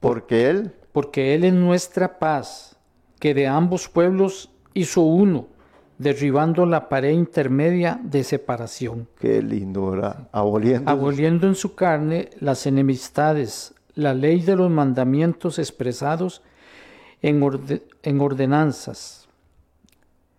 [0.00, 2.76] porque Él, Porque Él es nuestra paz,
[3.18, 5.48] que de ambos pueblos hizo uno,
[5.98, 10.28] derribando la pared intermedia de separación, qué lindo, ¿verdad?
[10.32, 10.90] Aboliendo.
[10.90, 16.42] aboliendo en su carne las enemistades, la ley de los mandamientos expresados
[17.22, 19.28] en, orde- en ordenanzas,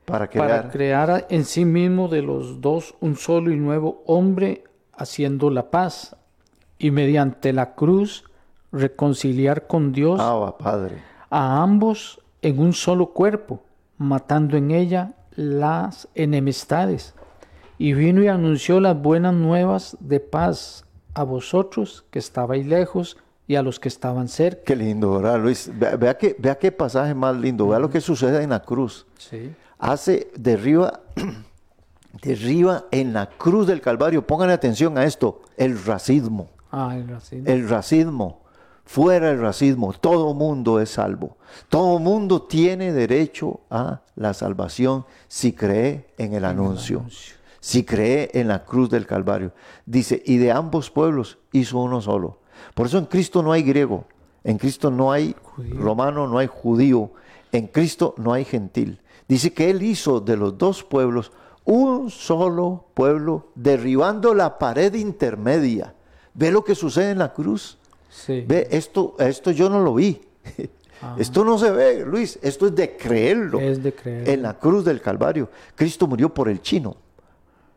[0.05, 0.47] Para crear.
[0.47, 5.71] para crear en sí mismo de los dos un solo y nuevo hombre, haciendo la
[5.71, 6.15] paz,
[6.77, 8.25] y mediante la cruz
[8.73, 10.97] reconciliar con Dios Abba, Padre.
[11.29, 13.61] a ambos en un solo cuerpo,
[13.97, 17.13] matando en ella las enemistades.
[17.77, 23.17] Y vino y anunció las buenas nuevas de paz a vosotros que estabais lejos
[23.47, 24.63] y a los que estaban cerca.
[24.65, 25.69] Qué lindo, ¿verdad, Luis?
[25.73, 27.67] Vea, vea qué, vea qué pasaje más lindo.
[27.67, 29.05] Vea lo que sucede en la cruz.
[29.17, 29.53] Sí.
[29.77, 31.01] Hace derriba,
[32.21, 34.25] derriba en la cruz del Calvario.
[34.25, 36.49] Pongan atención a esto: el racismo.
[36.71, 37.47] Ah, el racismo.
[37.47, 38.44] El racismo.
[38.85, 41.37] Fuera el racismo, todo mundo es salvo.
[41.69, 47.05] Todo mundo tiene derecho a la salvación si cree en el anuncio.
[47.59, 49.51] Si cree en la cruz del Calvario.
[49.87, 52.39] Dice, y de ambos pueblos hizo uno solo.
[52.75, 54.05] Por eso en Cristo no hay griego,
[54.43, 57.11] en Cristo no hay romano, no hay judío,
[57.51, 59.01] en Cristo no hay gentil.
[59.27, 61.31] Dice que Él hizo de los dos pueblos
[61.65, 65.95] un solo pueblo, derribando la pared intermedia.
[66.35, 67.79] ¿Ve lo que sucede en la cruz?
[68.15, 68.45] Sí.
[68.47, 70.21] Ve, esto, esto yo no lo vi.
[71.19, 72.39] Esto no se ve, Luis.
[72.41, 73.59] Esto es de creerlo.
[73.59, 74.31] Es de creerlo.
[74.31, 75.49] En la cruz del Calvario.
[75.75, 76.95] Cristo murió por el chino,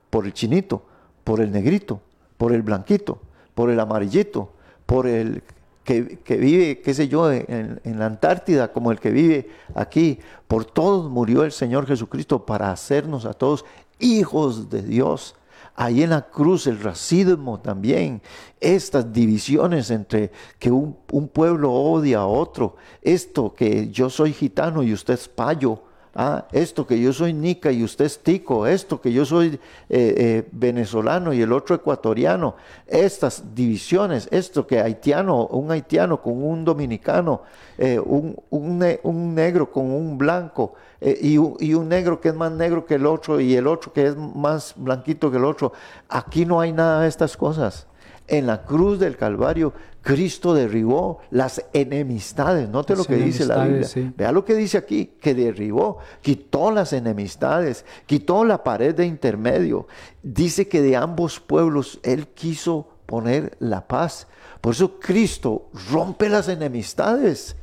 [0.08, 0.82] por el chinito,
[1.24, 2.00] por el negrito,
[2.36, 3.18] por el blanquito,
[3.54, 4.52] por el amarillito,
[4.86, 5.42] por el
[5.82, 10.20] que, que vive, qué sé yo, en, en la Antártida, como el que vive aquí.
[10.46, 13.64] Por todos murió el Señor Jesucristo para hacernos a todos
[13.98, 15.34] hijos de Dios.
[15.80, 18.20] Ahí en la cruz el racismo también,
[18.58, 20.96] estas divisiones entre que un,
[21.32, 25.84] pueblo odia a otro, esto que yo soy gitano y usted es payo,
[26.18, 29.58] ah, esto que yo soy nica y usted es tico, esto que yo soy eh,
[29.88, 32.56] eh, venezolano y el otro ecuatoriano,
[32.86, 37.42] estas divisiones, esto que haitiano, un haitiano con un dominicano,
[37.78, 42.84] eh, un, un un negro con un blanco, y un negro que es más negro
[42.84, 45.72] que el otro y el otro que es más blanquito que el otro.
[46.08, 47.86] Aquí no hay nada de estas cosas.
[48.26, 49.72] En la cruz del Calvario,
[50.08, 52.66] Cristo derribó las enemistades.
[52.66, 53.86] Note lo que dice la Biblia.
[53.86, 54.10] sí.
[54.16, 59.86] Vea lo que dice aquí, que derribó, quitó las enemistades, quitó la pared de intermedio.
[60.22, 64.28] Dice que de ambos pueblos Él quiso poner la paz.
[64.62, 67.54] Por eso Cristo rompe las enemistades.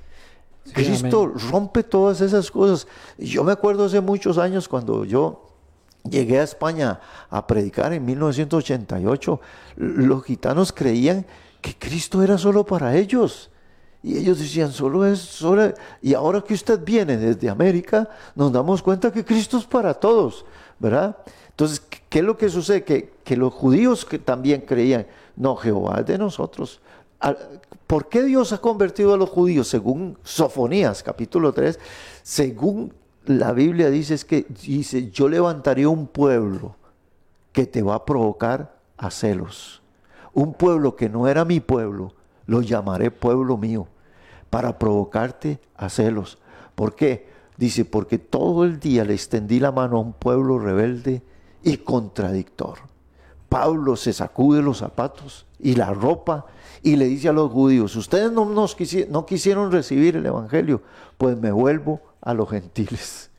[0.72, 2.88] Cristo rompe todas esas cosas.
[3.18, 5.50] Yo me acuerdo hace muchos años cuando yo
[6.08, 9.42] llegué a España a predicar en 1988,
[9.78, 11.26] los gitanos creían
[11.66, 13.50] que Cristo era solo para ellos.
[14.04, 15.74] Y ellos decían, solo es, solo...
[16.00, 20.46] Y ahora que usted viene desde América, nos damos cuenta que Cristo es para todos,
[20.78, 21.18] ¿verdad?
[21.50, 22.84] Entonces, ¿qué es lo que sucede?
[22.84, 26.82] Que, que los judíos que también creían, no, Jehová es de nosotros.
[27.20, 29.68] Al- ¿Por qué Dios ha convertido a los judíos?
[29.68, 31.80] Según Sofonías, capítulo 3,
[32.22, 32.94] según
[33.26, 36.76] la Biblia dice, es que dice, yo levantaré un pueblo
[37.52, 39.82] que te va a provocar a celos.
[40.36, 42.14] Un pueblo que no era mi pueblo,
[42.46, 43.88] lo llamaré pueblo mío,
[44.50, 46.38] para provocarte a celos.
[46.76, 47.30] ¿Por qué?
[47.58, 51.24] Dice, porque todo el día le extendí la mano a un pueblo rebelde
[51.64, 52.80] y contradictor.
[53.48, 56.46] Pablo se sacude los zapatos y la ropa
[56.84, 58.76] y le dice a los judíos, ustedes no, nos
[59.10, 60.82] no quisieron recibir el Evangelio,
[61.18, 63.32] pues me vuelvo a los gentiles.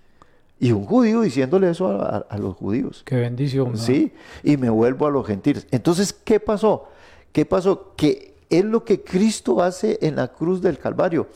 [0.58, 3.02] Y un judío diciéndole eso a, a- a los judíos.
[3.04, 3.72] Qué bendición.
[3.72, 3.76] ¿no?
[3.78, 5.66] Sí, y me vuelvo a los gentiles.
[5.70, 6.88] Entonces, ¿qué pasó?
[7.32, 7.92] ¿Qué pasó?
[7.96, 11.28] Que es lo que Cristo hace en la cruz del Calvario.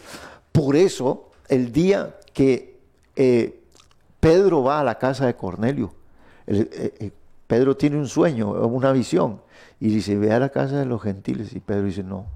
[0.52, 2.78] Por eso, el día que
[3.16, 3.60] eh,
[4.20, 5.92] Pedro va a la casa de Cornelio,
[6.46, 7.10] el- eh, eh,
[7.46, 9.40] Pedro tiene un sueño, una visión,
[9.80, 11.52] y dice, ve a la casa de los gentiles.
[11.54, 12.26] Y Pedro dice, no,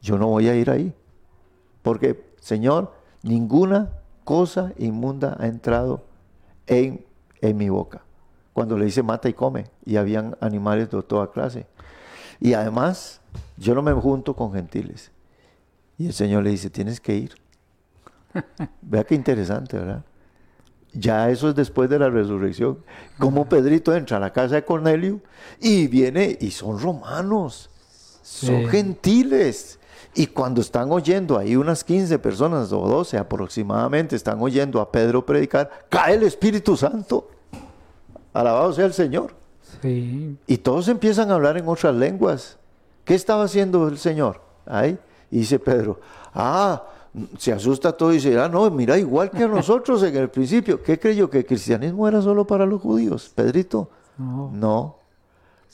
[0.00, 0.92] yo no voy a ir ahí.
[1.82, 2.92] Porque, Señor,
[3.22, 3.90] ninguna
[4.24, 6.04] cosa inmunda ha entrado
[6.68, 7.04] en,
[7.40, 8.02] en mi boca.
[8.52, 11.66] Cuando le dice mata y come, y habían animales de toda clase.
[12.40, 13.20] Y además,
[13.56, 15.10] yo no me junto con gentiles.
[15.96, 17.34] Y el Señor le dice, tienes que ir.
[18.82, 20.04] Vea qué interesante, ¿verdad?
[20.92, 22.78] Ya eso es después de la resurrección.
[23.18, 25.20] Como Pedrito entra a la casa de Cornelio
[25.60, 27.70] y viene, y son romanos,
[28.22, 28.68] son Sí.
[28.70, 29.78] gentiles.
[30.14, 35.24] Y cuando están oyendo, ahí unas 15 personas o 12 aproximadamente están oyendo a Pedro
[35.24, 37.28] predicar, cae el Espíritu Santo.
[38.32, 39.34] Alabado sea el Señor.
[39.82, 40.36] Sí.
[40.46, 42.58] Y todos empiezan a hablar en otras lenguas.
[43.04, 44.40] ¿Qué estaba haciendo el Señor?
[44.66, 44.98] Ahí.
[45.30, 46.00] Y dice Pedro,
[46.34, 46.82] ah,
[47.38, 50.82] se asusta todo y dice, ah, no, mira, igual que a nosotros en el principio.
[50.82, 51.28] ¿Qué creyó?
[51.28, 53.30] ¿Que el cristianismo era solo para los judíos?
[53.34, 53.90] Pedrito.
[54.16, 54.50] No.
[54.52, 54.96] No.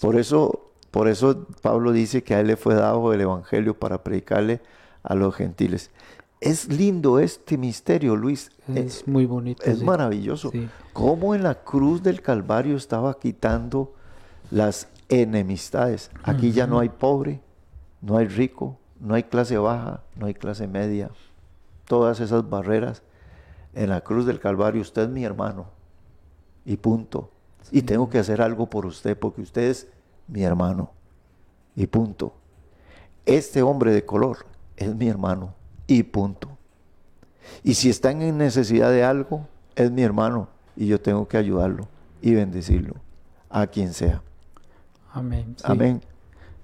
[0.01, 4.05] Por eso, por eso Pablo dice que a él le fue dado el evangelio para
[4.05, 4.61] predicarle
[5.03, 5.91] a los gentiles.
[6.41, 8.53] es lindo este misterio, Luis.
[8.73, 9.65] Es eh, muy bonito.
[9.65, 10.53] Es maravilloso.
[10.93, 13.93] Cómo en la cruz del Calvario estaba quitando
[14.53, 16.13] las enemistades.
[16.23, 17.41] Aquí ya no hay pobre,
[18.01, 21.11] no hay rico, no hay clase baja, no hay clase media.
[21.89, 23.03] Todas esas barreras.
[23.75, 25.67] En la cruz del Calvario usted es mi hermano.
[26.65, 27.33] Y punto.
[27.73, 29.89] Y tengo que hacer algo por usted porque usted es
[30.29, 30.91] mi hermano.
[31.77, 32.35] Y punto.
[33.27, 34.47] Este hombre de color
[34.77, 35.55] es mi hermano
[35.87, 36.57] y punto.
[37.63, 39.47] Y si están en necesidad de algo,
[39.77, 41.89] es mi hermano y yo tengo que ayudarlo
[42.23, 42.95] y bendecirlo
[43.51, 44.23] a quien sea.
[45.13, 45.57] Amén.
[45.63, 46.01] Amén.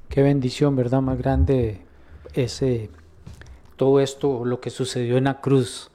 [0.09, 1.01] Qué bendición, ¿verdad?
[1.01, 1.83] Más grande
[2.35, 2.91] ese
[3.77, 5.91] todo esto, lo que sucedió en la cruz.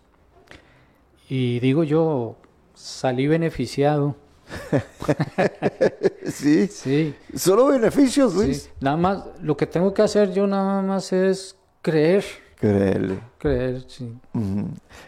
[1.30, 2.36] Y digo yo,
[2.74, 4.16] salí beneficiado.
[6.32, 6.68] sí.
[6.68, 7.16] Sí.
[7.36, 8.70] Solo beneficios, Luis.
[8.80, 12.24] Nada más, lo que tengo que hacer yo nada más es creer
[12.60, 13.20] Creerle.
[13.38, 14.18] Creer, sí.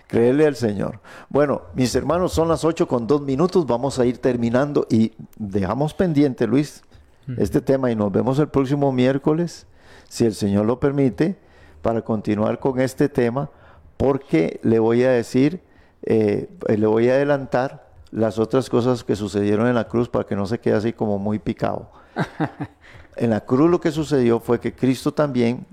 [0.07, 0.99] Creerle al Señor.
[1.29, 3.65] Bueno, mis hermanos, son las 8 con dos minutos.
[3.65, 6.83] Vamos a ir terminando y dejamos pendiente, Luis,
[7.37, 9.65] este tema y nos vemos el próximo miércoles,
[10.07, 11.37] si el Señor lo permite,
[11.81, 13.49] para continuar con este tema,
[13.97, 15.61] porque le voy a decir,
[16.03, 20.35] eh, le voy a adelantar las otras cosas que sucedieron en la cruz para que
[20.35, 21.91] no se quede así como muy picado.
[23.15, 25.65] en la cruz lo que sucedió fue que Cristo también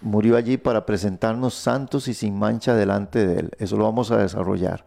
[0.00, 3.50] murió allí para presentarnos santos y sin mancha delante de Él.
[3.58, 4.84] Eso lo vamos a desarrollar.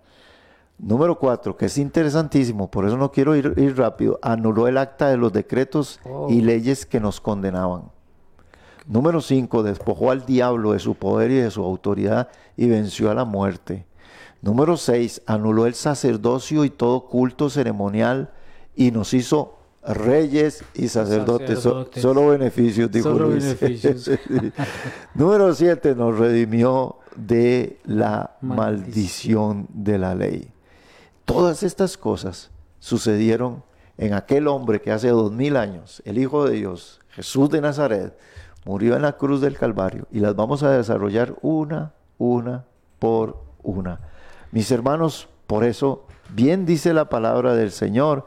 [0.80, 5.18] Número cuatro, que es interesantísimo, por eso no quiero ir, rápido, anuló el acta de
[5.18, 6.28] los decretos y oh.
[6.30, 7.84] leyes que nos condenaban.
[8.88, 12.28] Número cinco, despojó al diablo de su poder y de su autoridad
[12.58, 13.86] y venció a la muerte.
[14.44, 18.30] Número seis, anuló el sacerdocio y todo culto ceremonial
[18.76, 24.12] y nos hizo reyes y sacerdotes, solo beneficios, dijo solo beneficios.
[25.16, 29.66] Número siete, nos redimió de la maldición.
[29.74, 30.52] de la ley.
[31.24, 33.64] Todas estas cosas sucedieron
[33.98, 38.18] en aquel hombre que hace dos mil años, el Hijo de Dios, Jesús de Nazaret,
[38.66, 42.66] murió en la cruz del Calvario y las vamos a desarrollar una, una
[43.00, 44.02] por una.
[44.54, 48.26] Mis hermanos, por eso, bien dice la palabra del Señor,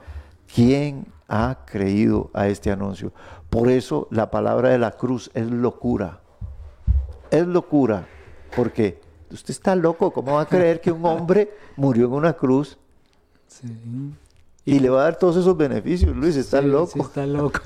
[0.54, 3.12] ¿quién ha creído a este anuncio.
[3.50, 6.20] Por eso la palabra de la cruz es locura.
[7.30, 8.06] Es locura.
[8.54, 9.00] Porque
[9.30, 10.12] usted está loco.
[10.12, 12.78] ¿Cómo va a creer que un hombre murió en una cruz?
[14.64, 16.14] Y le va a dar todos esos beneficios.
[16.14, 17.00] Luis, está loco.
[17.00, 17.60] está loco.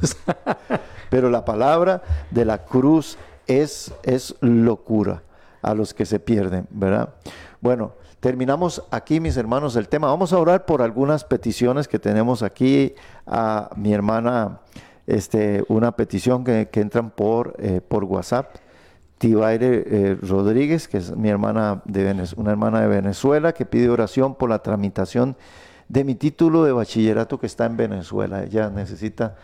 [1.11, 5.23] Pero la palabra de la cruz es, es locura
[5.63, 7.15] a los que se pierden, ¿verdad?
[7.61, 10.09] Bueno, Terminamos aquí, mis hermanos, el tema.
[10.09, 12.95] Vamos a orar por algunas peticiones que tenemos aquí.
[13.27, 14.61] A mi hermana,
[15.07, 18.57] este, una petición que, entran por, eh, por WhatsApp.
[19.17, 24.35] Tibaire eh, Rodríguez, que es mi hermana de una hermana de Venezuela, que pide oración
[24.35, 25.35] por la tramitación
[25.89, 28.45] de mi título de bachillerato que está en Venezuela.
[28.45, 29.37] Ella necesita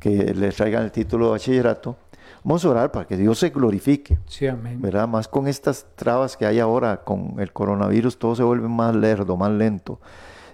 [0.00, 1.96] que le traigan el título de bachillerato
[2.44, 4.18] Vamos a orar para que Dios se glorifique.
[4.26, 4.80] Sí, amén.
[4.80, 5.06] ¿Verdad?
[5.06, 9.36] Más con estas trabas que hay ahora con el coronavirus, todo se vuelve más lerdo,
[9.36, 10.00] más lento.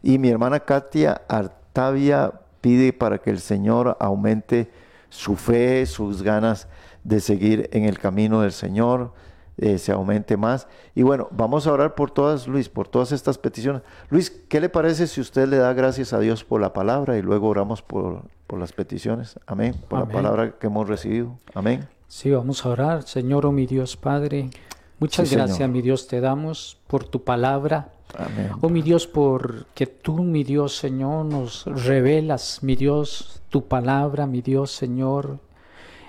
[0.02, 4.70] Y mi hermana Katia Artavia pide para que el Señor aumente
[5.08, 6.68] su fe, sus ganas
[7.04, 9.12] de seguir en el camino del Señor,
[9.58, 10.66] eh, se aumente más.
[10.94, 13.82] Y bueno, vamos a orar por todas, Luis, por todas estas peticiones.
[14.08, 17.22] Luis, ¿qué le parece si usted le da gracias a Dios por la palabra y
[17.22, 19.38] luego oramos por por las peticiones.
[19.46, 19.76] Amén.
[19.88, 21.38] Por la palabra que hemos recibido.
[21.54, 21.86] Amén.
[22.08, 23.02] Sí, vamos a orar.
[23.02, 24.50] Señor, oh mi Dios Padre,
[24.98, 27.92] muchas gracias, mi Dios, te damos por tu palabra.
[28.16, 28.50] Amén.
[28.62, 34.40] Oh mi Dios, porque tú, mi Dios, Señor, nos revelas, mi Dios, tu palabra, mi
[34.40, 35.38] Dios, Señor,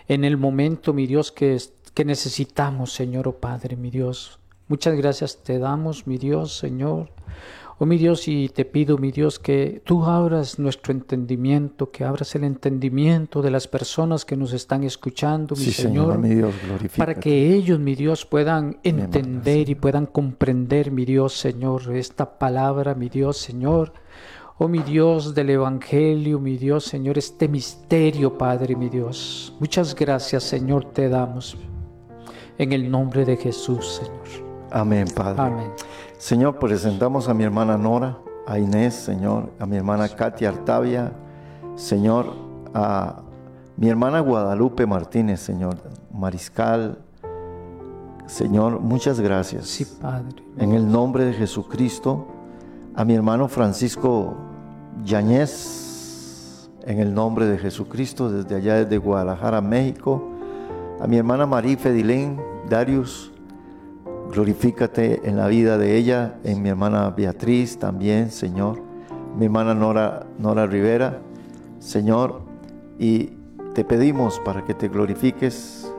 [0.07, 1.59] en el momento, mi Dios, que,
[1.99, 4.39] que necesitamos, Señor, oh Padre, mi Dios.
[4.69, 7.11] Muchas gracias te damos, mi Dios, Señor.
[7.77, 12.35] Oh mi Dios, y te pido, mi Dios, que tú abras nuestro entendimiento, que abras
[12.35, 16.53] el entendimiento de las personas que nos están escuchando, mi Señor, mi Dios,
[16.95, 22.95] para que ellos, mi Dios, puedan entender y puedan comprender, mi Dios, Señor, esta palabra,
[22.95, 23.91] mi Dios, Señor.
[24.57, 29.53] Oh mi Dios del Evangelio, mi Dios, Señor, este misterio, Padre, mi Dios.
[29.59, 31.57] Muchas gracias, Señor, te damos.
[32.60, 34.49] En el nombre de Jesús, Señor.
[34.70, 35.41] Amén, Padre.
[35.41, 35.72] Amén.
[36.18, 41.14] Señor, presentamos a mi hermana Nora, a Inés, Señor, a mi hermana Katia Artavia,
[41.78, 42.34] Señor,
[42.74, 43.22] a
[43.78, 45.78] mi hermana Guadalupe Martínez, Señor,
[46.14, 46.97] Mariscal.
[48.26, 49.66] Señor, muchas gracias.
[49.68, 50.43] Sí, Padre.
[50.57, 52.28] En el nombre de Jesucristo,
[52.93, 54.36] a mi hermano Francisco
[55.05, 60.28] Yañez, en el nombre de Jesucristo, desde allá, desde Guadalajara, México,
[60.99, 63.31] a mi hermana María Fedilén Darius,
[64.31, 68.81] glorifícate en la vida de ella, en mi hermana Beatriz también, Señor,
[69.37, 71.19] mi hermana Nora, Nora Rivera,
[71.79, 72.41] Señor,
[72.97, 73.37] y
[73.73, 75.89] te pedimos para que te glorifiques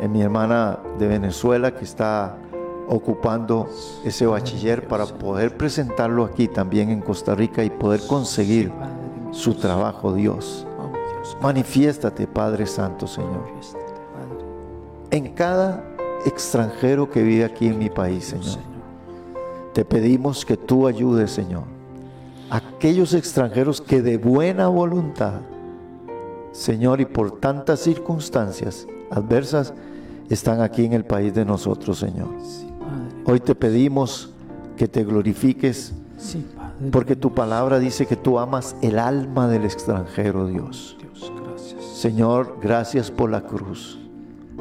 [0.00, 2.38] en mi hermana de Venezuela que está
[2.88, 3.68] ocupando
[4.04, 8.72] ese bachiller para poder presentarlo aquí también en Costa Rica y poder conseguir
[9.30, 10.66] su trabajo, Dios.
[11.40, 13.44] Manifiéstate, Padre Santo, Señor.
[15.12, 15.84] En cada
[16.24, 18.60] extranjero que vive aquí en mi país, Señor.
[19.74, 21.64] Te pedimos que tú ayudes, Señor.
[22.48, 25.42] Aquellos extranjeros que de buena voluntad,
[26.52, 29.74] Señor, y por tantas circunstancias adversas,
[30.30, 32.30] están aquí en el país de nosotros, Señor.
[33.26, 34.30] Hoy te pedimos
[34.78, 35.92] que te glorifiques,
[36.90, 40.96] porque tu palabra dice que tú amas el alma del extranjero, Dios.
[41.94, 44.01] Señor, gracias por la cruz.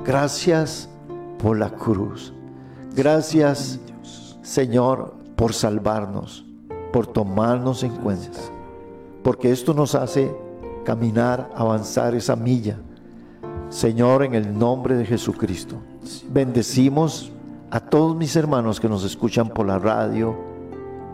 [0.06, 0.90] Gracias
[1.38, 2.34] por la cruz.
[2.96, 3.80] Gracias,
[4.42, 6.46] Señor, por salvarnos,
[6.92, 8.40] por tomarnos en cuenta.
[9.24, 10.36] Porque esto nos hace
[10.84, 12.78] caminar, avanzar esa milla.
[13.70, 15.78] Señor, en el nombre de Jesucristo,
[16.30, 17.32] bendecimos
[17.70, 20.36] a todos mis hermanos que nos escuchan por la radio,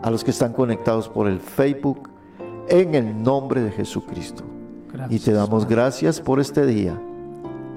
[0.02, 2.08] a los que están conectados por el Facebook,
[2.68, 4.44] en el nombre de Jesucristo.
[5.10, 6.98] y te damos gracias por este día.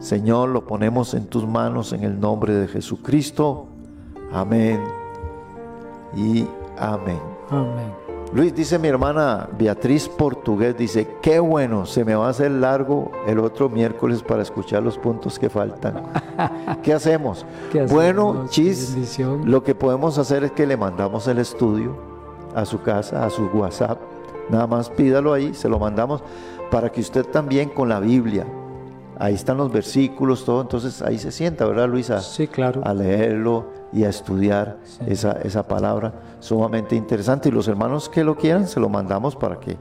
[0.02, 3.68] Señor, lo ponemos en tus manos en el nombre de Jesucristo.
[4.34, 4.82] Amén
[6.16, 6.48] y
[6.78, 7.20] amén.
[7.52, 7.94] Amén.
[8.34, 13.12] Luis, dice mi hermana Beatriz Portugués, dice, qué bueno, se me va a hacer largo
[13.28, 16.02] el otro miércoles para escuchar los puntos que faltan.
[16.84, 17.46] ¿Qué hacemos?
[17.90, 21.96] Bueno, Chis, lo que podemos hacer es que le mandamos el estudio
[22.56, 24.00] a su casa, a su WhatsApp.
[24.50, 26.24] Nada más pídalo ahí, se lo mandamos
[26.72, 28.48] para que usted también con la Biblia,
[29.22, 32.22] ahí están los versículos, todo, entonces ahí se sienta, ¿verdad, Luisa?
[32.22, 32.82] Sí, claro.
[32.84, 37.50] A leerlo y a estudiar esa, esa palabra sumamente interesante.
[37.50, 39.78] Y los hermanos que lo quieran, se lo mandamos para que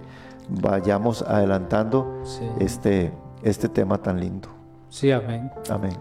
[0.48, 2.22] vayamos adelantando
[2.58, 3.12] este,
[3.42, 4.48] este tema tan lindo.
[4.90, 5.50] Sí, amén.
[5.70, 5.96] Amén.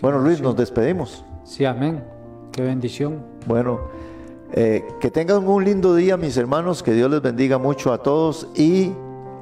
[0.00, 1.24] Bueno, Luis, nos despedimos.
[1.44, 2.02] Sí, amén.
[2.52, 3.22] Qué bendición.
[3.46, 3.80] Bueno,
[4.52, 6.82] eh, que tengan un lindo día, mis hermanos.
[6.82, 8.48] Que Dios les bendiga mucho a todos.
[8.54, 8.92] Y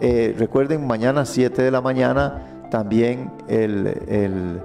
[0.01, 4.61] eh, recuerden, mañana 7 de la mañana también el,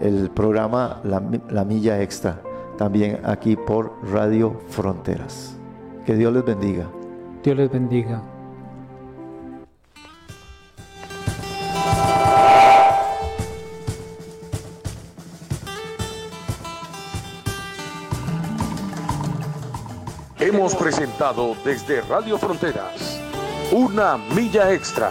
[0.00, 2.40] el, programa la, la Milla Extra
[2.76, 5.56] también aquí por Radio Fronteras.
[6.04, 6.86] Que Dios les bendiga.
[7.42, 8.22] Dios les bendiga.
[20.38, 23.20] Hemos presentado desde Radio Fronteras
[23.72, 25.10] una milla extra.